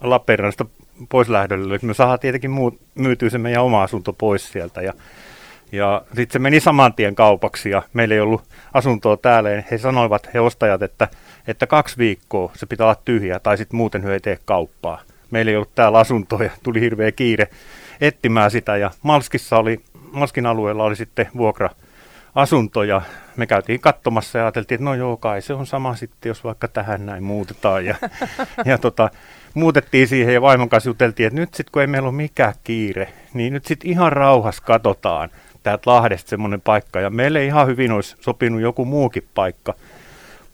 Lappeenrannasta 0.00 0.66
pois 1.08 1.28
lähdöllä, 1.28 1.74
että 1.74 1.86
me 1.86 1.94
saadaan 1.94 2.18
tietenkin 2.18 2.50
muu, 2.50 2.78
myytyä 2.94 3.30
se 3.30 3.38
meidän 3.38 3.62
oma 3.62 3.82
asunto 3.82 4.12
pois 4.12 4.52
sieltä 4.52 4.82
ja 4.82 4.92
ja 5.72 6.02
sitten 6.06 6.32
se 6.32 6.38
meni 6.38 6.60
saman 6.60 6.94
tien 6.94 7.14
kaupaksi 7.14 7.70
ja 7.70 7.82
meillä 7.92 8.14
ei 8.14 8.20
ollut 8.20 8.42
asuntoa 8.74 9.16
täällä. 9.16 9.50
Ja 9.50 9.62
he 9.70 9.78
sanoivat, 9.78 10.34
he 10.34 10.40
ostajat, 10.40 10.82
että 10.82 11.08
kaksi 11.68 11.98
viikkoa 11.98 12.52
se 12.54 12.66
pitää 12.66 12.86
olla 12.86 13.02
tyhjä 13.04 13.38
tai 13.40 13.56
sitten 13.56 13.76
muuten 13.76 14.02
he 14.02 14.12
ei 14.12 14.20
tee 14.20 14.38
kauppaa. 14.44 15.02
Meillä 15.30 15.50
ei 15.50 15.56
ollut 15.56 15.74
täällä 15.74 15.98
asuntoa 15.98 16.44
ja 16.44 16.50
tuli 16.62 16.80
hirveä 16.80 17.12
kiire 17.12 17.48
etsimään 18.00 18.50
sitä. 18.50 18.76
Ja 18.76 18.90
Malskissa 19.02 19.58
oli, 19.58 19.80
Malskin 20.12 20.46
alueella 20.46 20.84
oli 20.84 20.96
sitten 20.96 21.28
vuokra 21.36 21.70
asunto 22.34 22.82
ja 22.82 23.02
me 23.36 23.46
käytiin 23.46 23.80
katsomassa 23.80 24.38
ja 24.38 24.44
ajateltiin, 24.44 24.76
että 24.76 24.84
no 24.84 24.94
joo 24.94 25.16
kai 25.16 25.42
se 25.42 25.54
on 25.54 25.66
sama 25.66 25.96
sitten, 25.96 26.30
jos 26.30 26.44
vaikka 26.44 26.68
tähän 26.68 27.06
näin 27.06 27.22
muutetaan. 27.22 27.84
Ja, 27.84 27.94
ja 28.64 28.78
tota, 28.78 29.10
muutettiin 29.54 30.08
siihen 30.08 30.34
ja 30.34 30.42
vaimon 30.42 30.68
kanssa 30.68 30.90
juteltiin, 30.90 31.26
että 31.26 31.40
nyt 31.40 31.54
sitten 31.54 31.72
kun 31.72 31.82
ei 31.82 31.86
meillä 31.86 32.08
ole 32.08 32.16
mikään 32.16 32.54
kiire, 32.64 33.08
niin 33.34 33.52
nyt 33.52 33.64
sitten 33.64 33.90
ihan 33.90 34.12
rauhassa 34.12 34.62
katsotaan 34.62 35.30
täältä 35.62 35.90
Lahdesta 35.90 36.30
semmoinen 36.30 36.60
paikka. 36.60 37.00
Ja 37.00 37.10
meille 37.10 37.44
ihan 37.44 37.66
hyvin 37.66 37.92
olisi 37.92 38.16
sopinut 38.20 38.60
joku 38.60 38.84
muukin 38.84 39.28
paikka. 39.34 39.74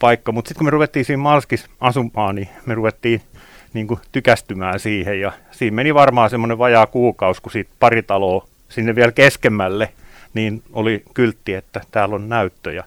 Paikka. 0.02 0.32
Mutta 0.32 0.48
sitten 0.48 0.58
kun 0.58 0.66
me 0.66 0.70
ruvettiin 0.70 1.04
siinä 1.04 1.22
Malskissa 1.22 1.70
asumaan, 1.80 2.34
niin 2.34 2.48
me 2.66 2.74
ruvettiin 2.74 3.22
niin 3.72 3.86
kuin 3.86 4.00
tykästymään 4.12 4.80
siihen. 4.80 5.20
Ja 5.20 5.32
siinä 5.50 5.74
meni 5.74 5.94
varmaan 5.94 6.30
semmoinen 6.30 6.58
vajaa 6.58 6.86
kuukausi, 6.86 7.42
kun 7.42 7.52
siitä 7.52 7.70
pari 7.80 8.02
taloa 8.02 8.46
sinne 8.68 8.94
vielä 8.94 9.12
keskemmälle, 9.12 9.92
niin 10.34 10.62
oli 10.72 11.02
kyltti, 11.14 11.54
että 11.54 11.80
täällä 11.90 12.14
on 12.14 12.28
näyttö. 12.28 12.72
Ja 12.72 12.84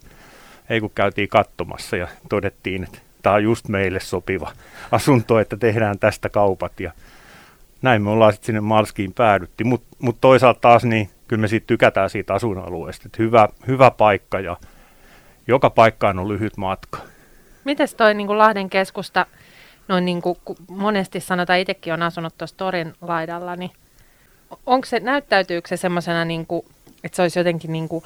ei 0.69 0.79
kun 0.79 0.91
käytiin 0.95 1.29
katsomassa 1.29 1.97
ja 1.97 2.07
todettiin, 2.29 2.83
että 2.83 2.99
tämä 3.21 3.35
on 3.35 3.43
just 3.43 3.67
meille 3.67 3.99
sopiva 3.99 4.51
asunto, 4.91 5.39
että 5.39 5.57
tehdään 5.57 5.99
tästä 5.99 6.29
kaupat. 6.29 6.79
Ja 6.79 6.91
näin 7.81 8.01
me 8.01 8.09
ollaan 8.09 8.33
sitten 8.33 8.45
sinne 8.45 8.61
Malskiin 8.61 9.13
päädytty. 9.13 9.63
Mutta 9.63 9.95
mut 9.99 10.17
toisaalta 10.21 10.59
taas 10.59 10.83
niin 10.83 11.09
kyllä 11.27 11.41
me 11.41 11.47
siitä 11.47 11.67
tykätään 11.67 12.09
siitä 12.09 12.33
asuinalueesta. 12.33 13.03
Että 13.05 13.23
hyvä, 13.23 13.49
hyvä 13.67 13.91
paikka 13.91 14.39
ja 14.39 14.57
joka 15.47 15.69
paikkaan 15.69 16.19
on 16.19 16.27
lyhyt 16.27 16.57
matka. 16.57 16.99
Mites 17.63 17.95
toi 17.95 18.13
niin 18.13 18.27
kuin 18.27 18.37
Lahden 18.37 18.69
keskusta, 18.69 19.25
noin 19.87 20.05
niin 20.05 20.21
kuin 20.21 20.37
ku- 20.45 20.57
monesti 20.69 21.19
sanotaan, 21.19 21.59
itsekin 21.59 21.93
on 21.93 22.03
asunut 22.03 22.37
tuossa 22.37 22.57
torin 22.57 22.93
laidalla, 23.01 23.55
niin 23.55 23.71
onko 24.65 24.85
se, 24.85 24.99
näyttäytyykö 24.99 25.67
se 25.67 25.77
semmoisena, 25.77 26.25
niin 26.25 26.45
kuin, 26.45 26.65
että 27.03 27.15
se 27.15 27.21
olisi 27.21 27.39
jotenkin 27.39 27.71
niin 27.71 27.89
kuin, 27.89 28.03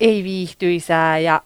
ei 0.00 0.24
viihtyisää 0.24 1.18
ja 1.18 1.42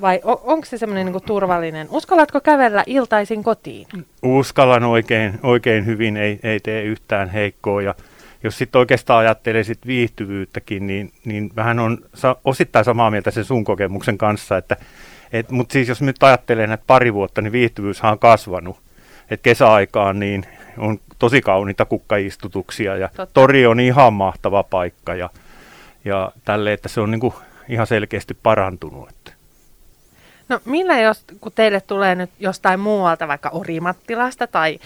vai 0.00 0.20
on, 0.24 0.38
onko 0.42 0.64
se 0.64 0.78
semmoinen 0.78 1.06
niin 1.06 1.22
turvallinen? 1.26 1.88
Uskallatko 1.90 2.40
kävellä 2.40 2.82
iltaisin 2.86 3.42
kotiin? 3.42 3.86
Uskallan 4.22 4.84
oikein, 4.84 5.40
oikein 5.42 5.86
hyvin, 5.86 6.16
ei, 6.16 6.40
ei 6.42 6.60
tee 6.60 6.82
yhtään 6.82 7.28
heikkoa 7.28 7.82
ja 7.82 7.94
jos 8.42 8.58
sitten 8.58 8.78
oikeastaan 8.78 9.20
ajattelee 9.20 9.64
sit 9.64 9.86
viihtyvyyttäkin, 9.86 10.86
niin, 10.86 11.12
niin 11.24 11.50
vähän 11.56 11.78
on 11.78 11.98
sa- 12.14 12.36
osittain 12.44 12.84
samaa 12.84 13.10
mieltä 13.10 13.30
sen 13.30 13.44
sun 13.44 13.64
kokemuksen 13.64 14.18
kanssa, 14.18 14.56
että 14.56 14.76
et, 15.32 15.50
mutta 15.50 15.72
siis 15.72 15.88
jos 15.88 16.02
nyt 16.02 16.22
ajattelee 16.22 16.66
näitä 16.66 16.84
pari 16.86 17.14
vuotta, 17.14 17.42
niin 17.42 17.52
viihtyvyyshän 17.52 18.12
on 18.12 18.18
kasvanut. 18.18 18.76
Et 19.30 19.40
kesäaikaan 19.40 20.18
niin 20.18 20.46
on 20.78 21.00
tosi 21.18 21.40
kauniita 21.40 21.84
kukkaistutuksia 21.84 22.96
ja 22.96 23.08
Totta. 23.08 23.34
tori 23.34 23.66
on 23.66 23.80
ihan 23.80 24.12
mahtava 24.12 24.62
paikka 24.62 25.14
ja, 25.14 25.30
ja 26.04 26.32
tälle, 26.44 26.72
että 26.72 26.88
se 26.88 27.00
on 27.00 27.10
niinku 27.10 27.34
ihan 27.68 27.86
selkeästi 27.86 28.36
parantunut. 28.42 29.08
Että. 29.08 29.32
No 30.48 30.60
millä 30.64 31.00
jos, 31.00 31.24
kun 31.40 31.52
teille 31.54 31.80
tulee 31.80 32.14
nyt 32.14 32.30
jostain 32.38 32.80
muualta, 32.80 33.28
vaikka 33.28 33.50
Orimattilasta 33.52 34.46
tai 34.46 34.78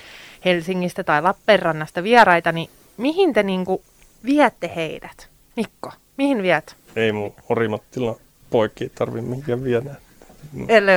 Helsingistä 0.44 1.04
tai 1.04 1.22
Lappeenrannasta 1.22 2.02
vieraita, 2.02 2.52
niin 2.52 2.70
mihin 3.00 3.32
te 3.32 3.42
niin 3.42 3.64
kuin 3.64 3.82
viette 4.24 4.72
heidät? 4.76 5.28
Mikko, 5.56 5.92
mihin 6.16 6.42
viet? 6.42 6.76
Ei 6.96 7.12
mun 7.12 7.34
Orimattila 7.48 8.16
poikki 8.50 8.88
tarvi 8.94 9.20
mihinkään 9.20 9.64
viedä. 9.64 9.94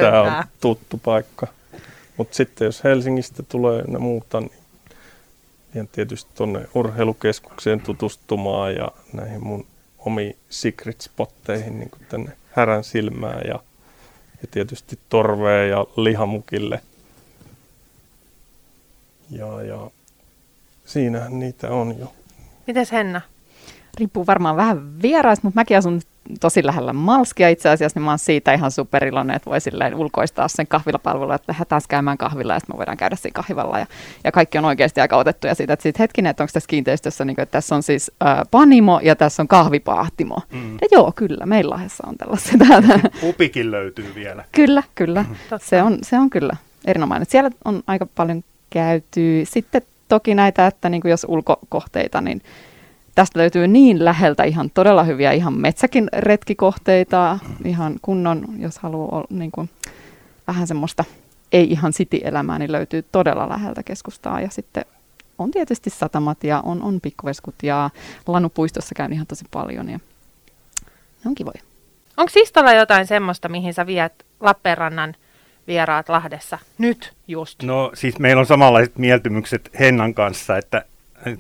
Tämä 0.02 0.22
on 0.22 0.44
tuttu 0.62 0.98
paikka. 0.98 1.48
Mutta 2.18 2.36
sitten 2.36 2.66
jos 2.66 2.84
Helsingistä 2.84 3.44
tulee 3.44 3.84
ja 3.92 4.00
muuta, 4.00 4.39
niin 4.42 4.52
vien 5.76 5.88
tietysti 5.88 6.32
tuonne 6.36 6.68
urheilukeskukseen 6.76 7.82
tutustumaan 7.82 8.76
ja 8.76 8.92
näihin 9.13 9.44
mun 9.44 9.66
omiin 10.00 10.36
secret 10.50 11.02
spotteihin, 11.02 11.80
niin 11.80 11.89
kuin 11.89 12.06
tänne 12.10 12.32
härän 12.52 12.84
silmään 12.84 13.42
ja, 13.48 13.60
ja 14.42 14.48
tietysti 14.52 15.00
torveen 15.10 15.70
ja 15.70 15.86
lihamukille. 15.98 16.82
Ja, 19.30 19.63
ja 19.63 19.92
siinähän 20.86 21.39
niitä 21.39 21.69
on 21.69 22.00
jo. 22.00 22.13
Mites 22.67 22.91
Henna? 22.91 23.22
Riippuu 24.00 24.28
varmaan 24.28 24.56
vähän 24.56 25.02
vieraista, 25.02 25.48
mutta 25.48 25.60
mäkin 25.60 25.78
asun 25.78 26.02
tosi 26.39 26.65
lähellä 26.65 26.93
Malskia 26.93 27.50
itse 27.50 27.69
asiassa, 27.69 28.00
niin 28.00 28.06
mä 28.06 28.12
oon 28.12 28.19
siitä 28.19 28.54
ihan 28.54 28.72
superiloinen, 28.72 29.36
että 29.36 29.50
voi 29.50 29.62
silleen 29.62 29.96
ulkoistaa 29.96 30.48
sen 30.48 30.67
kahvilapalvelun, 30.67 31.34
että 31.34 31.52
lähdetään 31.52 31.69
taas 31.69 31.88
käymään 31.88 32.17
kahvilla 32.17 32.54
ja 32.54 32.60
sitten 32.60 32.76
me 32.76 32.78
voidaan 32.78 32.98
käydä 32.98 33.15
siinä 33.15 33.34
kahvilla 33.34 33.80
ja, 33.80 33.86
ja 34.24 34.32
kaikki 34.32 34.58
on 34.58 34.65
oikeasti 34.65 35.02
aika 35.02 35.17
otettuja 35.17 35.56
siitä, 35.56 35.74
että 35.74 35.84
sit 35.84 36.00
hetkinen, 36.00 36.30
että 36.30 36.43
onko 36.43 36.52
tässä 36.54 36.67
kiinteistössä, 36.67 37.26
niin 37.26 37.36
kuin, 37.36 37.43
että 37.43 37.52
tässä 37.52 37.76
on 37.76 37.84
siis 37.84 38.12
äh, 38.26 38.38
panimo 38.52 39.00
ja 39.04 39.15
tässä 39.15 39.43
on 39.43 39.48
kahvipahtimo. 39.48 40.38
Mm. 40.52 40.74
Ja 40.74 40.88
joo, 40.91 41.12
kyllä, 41.15 41.46
meillä 41.46 41.69
Lahdessa 41.69 42.08
on 42.08 42.17
tällaisia. 42.17 42.58
Täällä. 42.67 43.00
Pupikin 43.22 43.72
löytyy 43.72 44.15
vielä. 44.15 44.46
Kyllä, 44.52 44.84
kyllä. 44.96 45.26
Se 45.62 45.84
on, 45.84 45.98
se 46.02 46.19
on 46.19 46.30
kyllä 46.30 46.58
erinomainen. 46.86 47.28
Siellä 47.30 47.50
on 47.65 47.84
aika 47.88 48.08
paljon 48.15 48.43
käyty. 48.69 49.43
Sitten 49.43 49.82
toki 50.13 50.36
näitä, 50.36 50.67
että 50.67 50.89
niin 50.89 51.02
kuin 51.02 51.10
jos 51.10 51.26
ulkokohteita, 51.30 52.21
niin 52.21 52.41
tästä 53.15 53.39
löytyy 53.39 53.67
niin 53.67 54.06
läheltä 54.06 54.43
ihan 54.43 54.71
todella 54.73 55.04
hyviä 55.04 55.32
ihan 55.32 55.54
metsäkin 55.54 56.10
retkikohteita, 56.13 57.39
ihan 57.65 57.95
kunnon, 58.02 58.45
jos 58.58 58.78
haluaa 58.78 59.17
olla 59.17 59.28
niin 59.30 59.52
kuin, 59.52 59.69
vähän 60.47 60.67
semmoista 60.67 61.04
ei 61.52 61.71
ihan 61.71 61.91
city-elämää, 61.91 62.60
niin 62.60 62.71
löytyy 62.71 63.06
todella 63.12 63.49
läheltä 63.49 63.84
keskustaa. 63.84 64.41
Ja 64.41 64.49
sitten 64.49 64.86
on 65.38 65.52
tietysti 65.52 65.89
satamat 65.89 66.43
ja 66.43 66.62
on, 66.65 66.84
on 66.84 67.02
pikkuveskut 67.02 67.56
ja 67.63 67.89
Lanupuistossa 68.28 68.95
käyn 68.95 69.13
ihan 69.13 69.28
tosi 69.28 69.45
paljon 69.52 69.89
ja 69.89 69.99
ne 71.23 71.30
on 71.30 71.36
kivoja. 71.36 71.62
Onko 72.17 72.30
Sistolla 72.30 72.73
jotain 72.73 73.08
semmoista, 73.08 73.49
mihin 73.49 73.73
sä 73.73 73.86
viet 73.86 74.26
Lappeenrannan 74.39 75.15
vieraat 75.67 76.10
Lahdessa 76.10 76.60
nyt 76.78 77.13
just? 77.28 77.63
No 77.63 77.91
siis 77.93 78.19
meillä 78.19 78.39
on 78.39 78.45
samanlaiset 78.45 78.97
mieltymykset 78.97 79.69
Hennan 79.80 80.13
kanssa, 80.13 80.58
että 80.58 80.86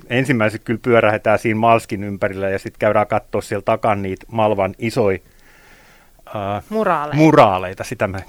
ensimmäiset 0.09 0.61
kyllä 0.63 0.79
pyörähetään 0.83 1.39
siinä 1.39 1.59
Malskin 1.59 2.03
ympärillä 2.03 2.49
ja 2.49 2.59
sitten 2.59 2.79
käydään 2.79 3.07
katsoa 3.07 3.41
siellä 3.41 3.63
takan 3.63 4.01
niitä 4.01 4.25
Malvan 4.31 4.75
isoja 4.79 5.19
uh, 6.27 6.63
muraaleita. 6.69 7.17
muraaleita. 7.17 7.83
Sitä 7.83 8.07
mä 8.07 8.19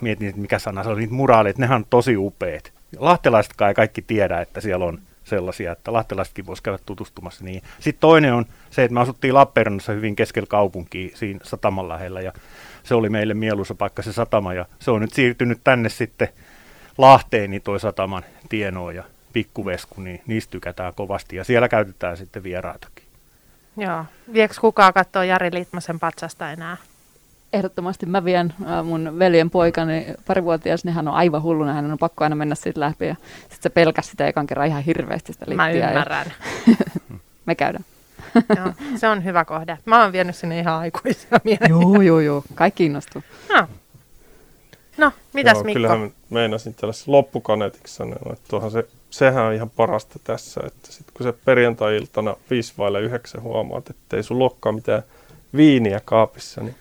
mietin, 0.00 0.28
että 0.28 0.40
mikä 0.40 0.58
sana 0.58 0.82
se 0.82 0.88
oli, 0.88 1.00
niitä 1.00 1.14
muraaleita, 1.14 1.60
nehän 1.60 1.76
on 1.76 1.86
tosi 1.90 2.16
upeat. 2.16 2.72
Lahtelaisetkaan 2.98 3.68
ei 3.68 3.74
kaikki 3.74 4.02
tiedä, 4.02 4.40
että 4.40 4.60
siellä 4.60 4.84
on 4.84 4.98
sellaisia, 5.24 5.72
että 5.72 5.92
lahtelaisetkin 5.92 6.46
voisi 6.46 6.62
käydä 6.62 6.78
tutustumassa 6.86 7.44
niihin. 7.44 7.62
Sitten 7.80 8.00
toinen 8.00 8.34
on 8.34 8.44
se, 8.70 8.84
että 8.84 8.94
me 8.94 9.00
asuttiin 9.00 9.34
Lappeenrannassa 9.34 9.92
hyvin 9.92 10.16
keskellä 10.16 10.46
kaupunkia 10.46 11.16
siinä 11.16 11.40
sataman 11.42 11.88
lähellä 11.88 12.20
ja 12.20 12.32
se 12.88 12.94
oli 12.94 13.10
meille 13.10 13.34
mieluisa 13.34 13.74
paikka 13.74 14.02
se 14.02 14.12
satama 14.12 14.54
ja 14.54 14.66
se 14.78 14.90
on 14.90 15.00
nyt 15.00 15.12
siirtynyt 15.12 15.60
tänne 15.64 15.88
sitten 15.88 16.28
Lahteen, 16.98 17.50
niin 17.50 17.62
toi 17.62 17.80
sataman 17.80 18.22
tienoa 18.48 18.92
ja 18.92 19.04
pikkuvesku, 19.32 20.00
niin 20.00 20.20
niistä 20.26 20.50
tykätään 20.50 20.92
kovasti 20.94 21.36
ja 21.36 21.44
siellä 21.44 21.68
käytetään 21.68 22.16
sitten 22.16 22.42
vieraitakin. 22.42 23.04
Joo. 23.76 24.04
Vieks 24.32 24.58
kukaan 24.58 24.92
katsoa 24.92 25.24
Jari 25.24 25.50
Liitmasen 25.52 26.00
patsasta 26.00 26.52
enää? 26.52 26.76
Ehdottomasti 27.52 28.06
mä 28.06 28.24
vien 28.24 28.54
äh, 28.62 28.84
mun 28.84 29.18
veljen 29.18 29.50
poikani 29.50 30.06
parivuotias, 30.26 30.84
niin 30.84 30.94
hän 30.94 31.08
on 31.08 31.14
aivan 31.14 31.42
hulluna, 31.42 31.72
hän 31.72 31.92
on 31.92 31.98
pakko 31.98 32.24
aina 32.24 32.36
mennä 32.36 32.54
siitä 32.54 32.80
läpi 32.80 33.06
ja 33.06 33.16
sitten 33.40 33.58
se 33.60 33.70
pelkäsi 33.70 34.10
sitä 34.10 34.26
ekan 34.26 34.46
kerran 34.46 34.66
ihan 34.66 34.82
hirveästi 34.82 35.32
sitä 35.32 35.54
Mä 35.54 35.70
ymmärrän. 35.70 36.26
Ja 36.66 36.74
me 37.46 37.54
käydään. 37.54 37.84
Joo, 38.56 38.72
se 38.96 39.08
on 39.08 39.24
hyvä 39.24 39.44
kohde. 39.44 39.78
Mä 39.84 40.02
oon 40.02 40.12
vienyt 40.12 40.36
sinne 40.36 40.58
ihan 40.58 40.74
aikuisia 40.74 41.40
miehiä. 41.44 41.66
Joo, 41.68 42.02
joo, 42.02 42.20
joo. 42.20 42.44
Kaikki 42.54 42.86
innostuu. 42.86 43.22
No, 43.54 43.66
no 44.96 45.12
mitäs 45.32 45.54
Joo, 45.54 45.64
Mikko? 45.64 45.76
Kyllähän 45.76 46.10
meinasin 46.30 46.74
tällaisen 46.74 47.12
loppukaneetiksi 47.12 47.94
sanoa, 47.94 48.32
että 48.32 48.44
tuohan 48.48 48.70
se, 48.70 48.88
sehän 49.10 49.44
on 49.44 49.52
ihan 49.52 49.70
parasta 49.70 50.18
tässä, 50.24 50.60
että 50.66 50.92
sit 50.92 51.06
kun 51.14 51.26
se 51.26 51.32
perjantai-iltana 51.44 52.36
5 52.50 52.74
vaille 52.78 53.00
9 53.00 53.42
huomaat, 53.42 53.90
että 53.90 54.16
ei 54.16 54.22
sulla 54.22 54.44
olekaan 54.44 54.74
mitään 54.74 55.02
viiniä 55.56 56.00
kaapissa, 56.04 56.60
niin 56.60 56.74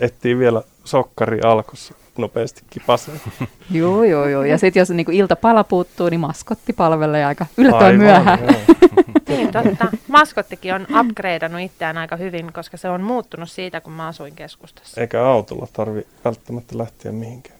etsii 0.00 0.38
vielä 0.38 0.62
sokkari 0.84 1.40
alkossa 1.40 1.94
nopeasti 2.18 2.62
kipaseen. 2.70 3.20
Joo, 3.70 4.04
joo, 4.04 4.28
joo. 4.28 4.44
Ja 4.44 4.58
sitten 4.58 4.80
jos 4.80 4.90
niinku 4.90 5.12
iltapala 5.12 5.64
puuttuu, 5.64 6.08
niin 6.08 6.20
maskotti 6.20 6.72
palvelee 6.72 7.24
aika 7.24 7.46
yllättävän 7.56 7.86
Aivan, 7.86 8.00
myöhään. 8.00 8.38
Niin, 9.28 9.52
totta. 9.52 9.86
Maskottikin 10.08 10.74
on 10.74 10.86
upgradeannut 11.00 11.60
itseään 11.60 11.98
aika 11.98 12.16
hyvin, 12.16 12.52
koska 12.52 12.76
se 12.76 12.88
on 12.88 13.00
muuttunut 13.00 13.50
siitä, 13.50 13.80
kun 13.80 13.92
mä 13.92 14.06
asuin 14.06 14.34
keskustassa. 14.34 15.00
Eikä 15.00 15.26
autolla 15.26 15.66
tarvi 15.72 16.06
välttämättä 16.24 16.78
lähteä 16.78 17.12
mihinkään. 17.12 17.58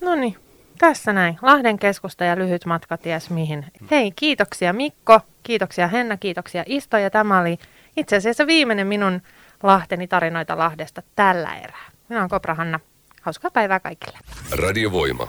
No 0.00 0.14
niin, 0.14 0.36
tässä 0.78 1.12
näin. 1.12 1.38
Lahden 1.42 1.78
keskusta 1.78 2.24
ja 2.24 2.38
lyhyt 2.38 2.66
matka 2.66 2.96
ties 2.96 3.30
mihin. 3.30 3.66
Hei, 3.90 4.12
kiitoksia 4.16 4.72
Mikko, 4.72 5.20
kiitoksia 5.42 5.88
Henna, 5.88 6.16
kiitoksia 6.16 6.64
Isto 6.66 6.98
ja 6.98 7.10
tämä 7.10 7.40
oli 7.40 7.58
itse 7.96 8.16
asiassa 8.16 8.46
viimeinen 8.46 8.86
minun 8.86 9.22
Lahteni 9.62 10.08
tarinoita 10.08 10.58
Lahdesta 10.58 11.02
tällä 11.16 11.54
erää. 11.54 11.90
Minä 12.08 12.20
olen 12.20 12.30
Kopra 12.30 12.54
Hanna. 12.54 12.80
Hauskaa 13.22 13.50
päivää 13.50 13.80
kaikille. 13.80 14.18
Radiovoima. 14.62 15.28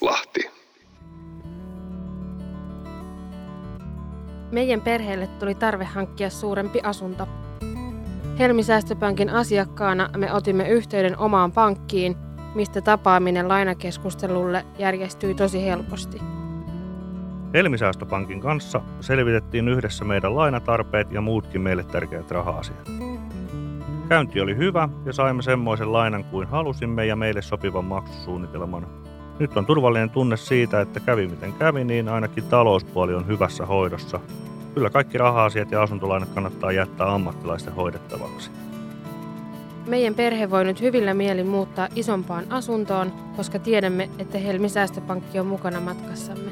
Lahti. 0.00 0.50
Meidän 4.52 4.80
perheelle 4.80 5.26
tuli 5.26 5.54
tarve 5.54 5.84
hankkia 5.84 6.30
suurempi 6.30 6.80
asunto. 6.82 7.28
Helmisäästöpankin 8.38 9.30
asiakkaana 9.30 10.10
me 10.16 10.32
otimme 10.32 10.68
yhteyden 10.68 11.18
omaan 11.18 11.52
pankkiin, 11.52 12.16
mistä 12.54 12.80
tapaaminen 12.80 13.48
lainakeskustelulle 13.48 14.64
järjestyi 14.78 15.34
tosi 15.34 15.64
helposti. 15.64 16.18
Helmisäästöpankin 17.54 18.40
kanssa 18.40 18.80
selvitettiin 19.00 19.68
yhdessä 19.68 20.04
meidän 20.04 20.36
lainatarpeet 20.36 21.12
ja 21.12 21.20
muutkin 21.20 21.60
meille 21.60 21.84
tärkeät 21.84 22.30
raha-asiat. 22.30 23.03
Käynti 24.08 24.40
oli 24.40 24.56
hyvä 24.56 24.88
ja 25.04 25.12
saimme 25.12 25.42
semmoisen 25.42 25.92
lainan 25.92 26.24
kuin 26.24 26.48
halusimme 26.48 27.06
ja 27.06 27.16
meille 27.16 27.42
sopivan 27.42 27.84
maksusuunnitelman. 27.84 28.86
Nyt 29.38 29.56
on 29.56 29.66
turvallinen 29.66 30.10
tunne 30.10 30.36
siitä, 30.36 30.80
että 30.80 31.00
kävi 31.00 31.28
miten 31.28 31.52
kävi, 31.52 31.84
niin 31.84 32.08
ainakin 32.08 32.44
talouspuoli 32.44 33.14
on 33.14 33.26
hyvässä 33.26 33.66
hoidossa. 33.66 34.20
Kyllä 34.74 34.90
kaikki 34.90 35.18
raha-asiat 35.18 35.70
ja 35.70 35.82
asuntolainat 35.82 36.28
kannattaa 36.28 36.72
jättää 36.72 37.14
ammattilaisten 37.14 37.74
hoidettavaksi. 37.74 38.50
Meidän 39.86 40.14
perhe 40.14 40.50
voi 40.50 40.64
nyt 40.64 40.80
hyvillä 40.80 41.14
mielin 41.14 41.46
muuttaa 41.46 41.88
isompaan 41.94 42.44
asuntoon, 42.50 43.12
koska 43.36 43.58
tiedämme, 43.58 44.10
että 44.18 44.38
Helmi 44.38 44.68
Säästöpankki 44.68 45.40
on 45.40 45.46
mukana 45.46 45.80
matkassamme. 45.80 46.50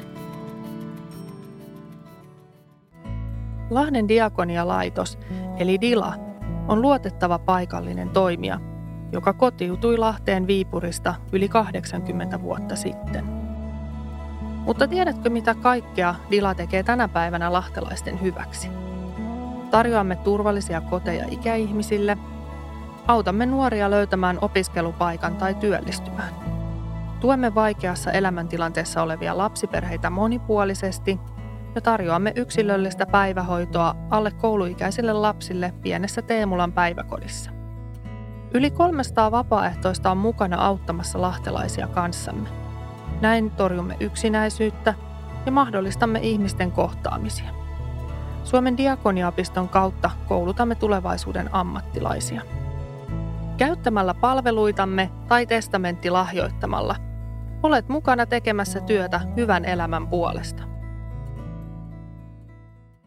Lahden 3.69 4.07
diakonialaitos, 4.07 5.19
eli 5.59 5.81
DILA, 5.81 6.13
on 6.67 6.81
luotettava 6.81 7.39
paikallinen 7.39 8.09
toimija, 8.09 8.59
joka 9.11 9.33
kotiutui 9.33 9.97
Lahteen 9.97 10.47
Viipurista 10.47 11.15
yli 11.31 11.49
80 11.49 12.41
vuotta 12.41 12.75
sitten. 12.75 13.25
Mutta 14.65 14.87
tiedätkö 14.87 15.29
mitä 15.29 15.55
kaikkea 15.55 16.15
DILA 16.31 16.55
tekee 16.55 16.83
tänä 16.83 17.07
päivänä 17.07 17.53
lahtelaisten 17.53 18.21
hyväksi? 18.21 18.69
Tarjoamme 19.71 20.15
turvallisia 20.15 20.81
koteja 20.81 21.25
ikäihmisille, 21.31 22.17
autamme 23.07 23.45
nuoria 23.45 23.91
löytämään 23.91 24.37
opiskelupaikan 24.41 25.35
tai 25.35 25.55
työllistymään. 25.55 26.33
Tuemme 27.19 27.55
vaikeassa 27.55 28.11
elämäntilanteessa 28.11 29.03
olevia 29.03 29.37
lapsiperheitä 29.37 30.09
monipuolisesti 30.09 31.19
ja 31.75 31.81
tarjoamme 31.81 32.33
yksilöllistä 32.35 33.05
päivähoitoa 33.05 33.95
alle 34.09 34.31
kouluikäisille 34.31 35.13
lapsille 35.13 35.73
pienessä 35.81 36.21
Teemulan 36.21 36.73
päiväkodissa. 36.73 37.51
Yli 38.53 38.71
300 38.71 39.31
vapaaehtoista 39.31 40.11
on 40.11 40.17
mukana 40.17 40.65
auttamassa 40.65 41.21
lahtelaisia 41.21 41.87
kanssamme. 41.87 42.49
Näin 43.21 43.51
torjumme 43.51 43.97
yksinäisyyttä 43.99 44.93
ja 45.45 45.51
mahdollistamme 45.51 46.19
ihmisten 46.19 46.71
kohtaamisia. 46.71 47.49
Suomen 48.43 48.77
diakoniaopiston 48.77 49.69
kautta 49.69 50.11
koulutamme 50.27 50.75
tulevaisuuden 50.75 51.49
ammattilaisia. 51.55 52.41
Käyttämällä 53.57 54.13
palveluitamme 54.13 55.09
tai 55.27 55.45
testamenttilahjoittamalla 55.45 56.95
olet 57.63 57.89
mukana 57.89 58.25
tekemässä 58.25 58.81
työtä 58.81 59.21
hyvän 59.37 59.65
elämän 59.65 60.07
puolesta. 60.07 60.72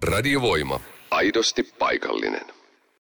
Radiovoima. 0.07 0.81
Aidosti 1.11 1.63
paikallinen. 1.79 2.56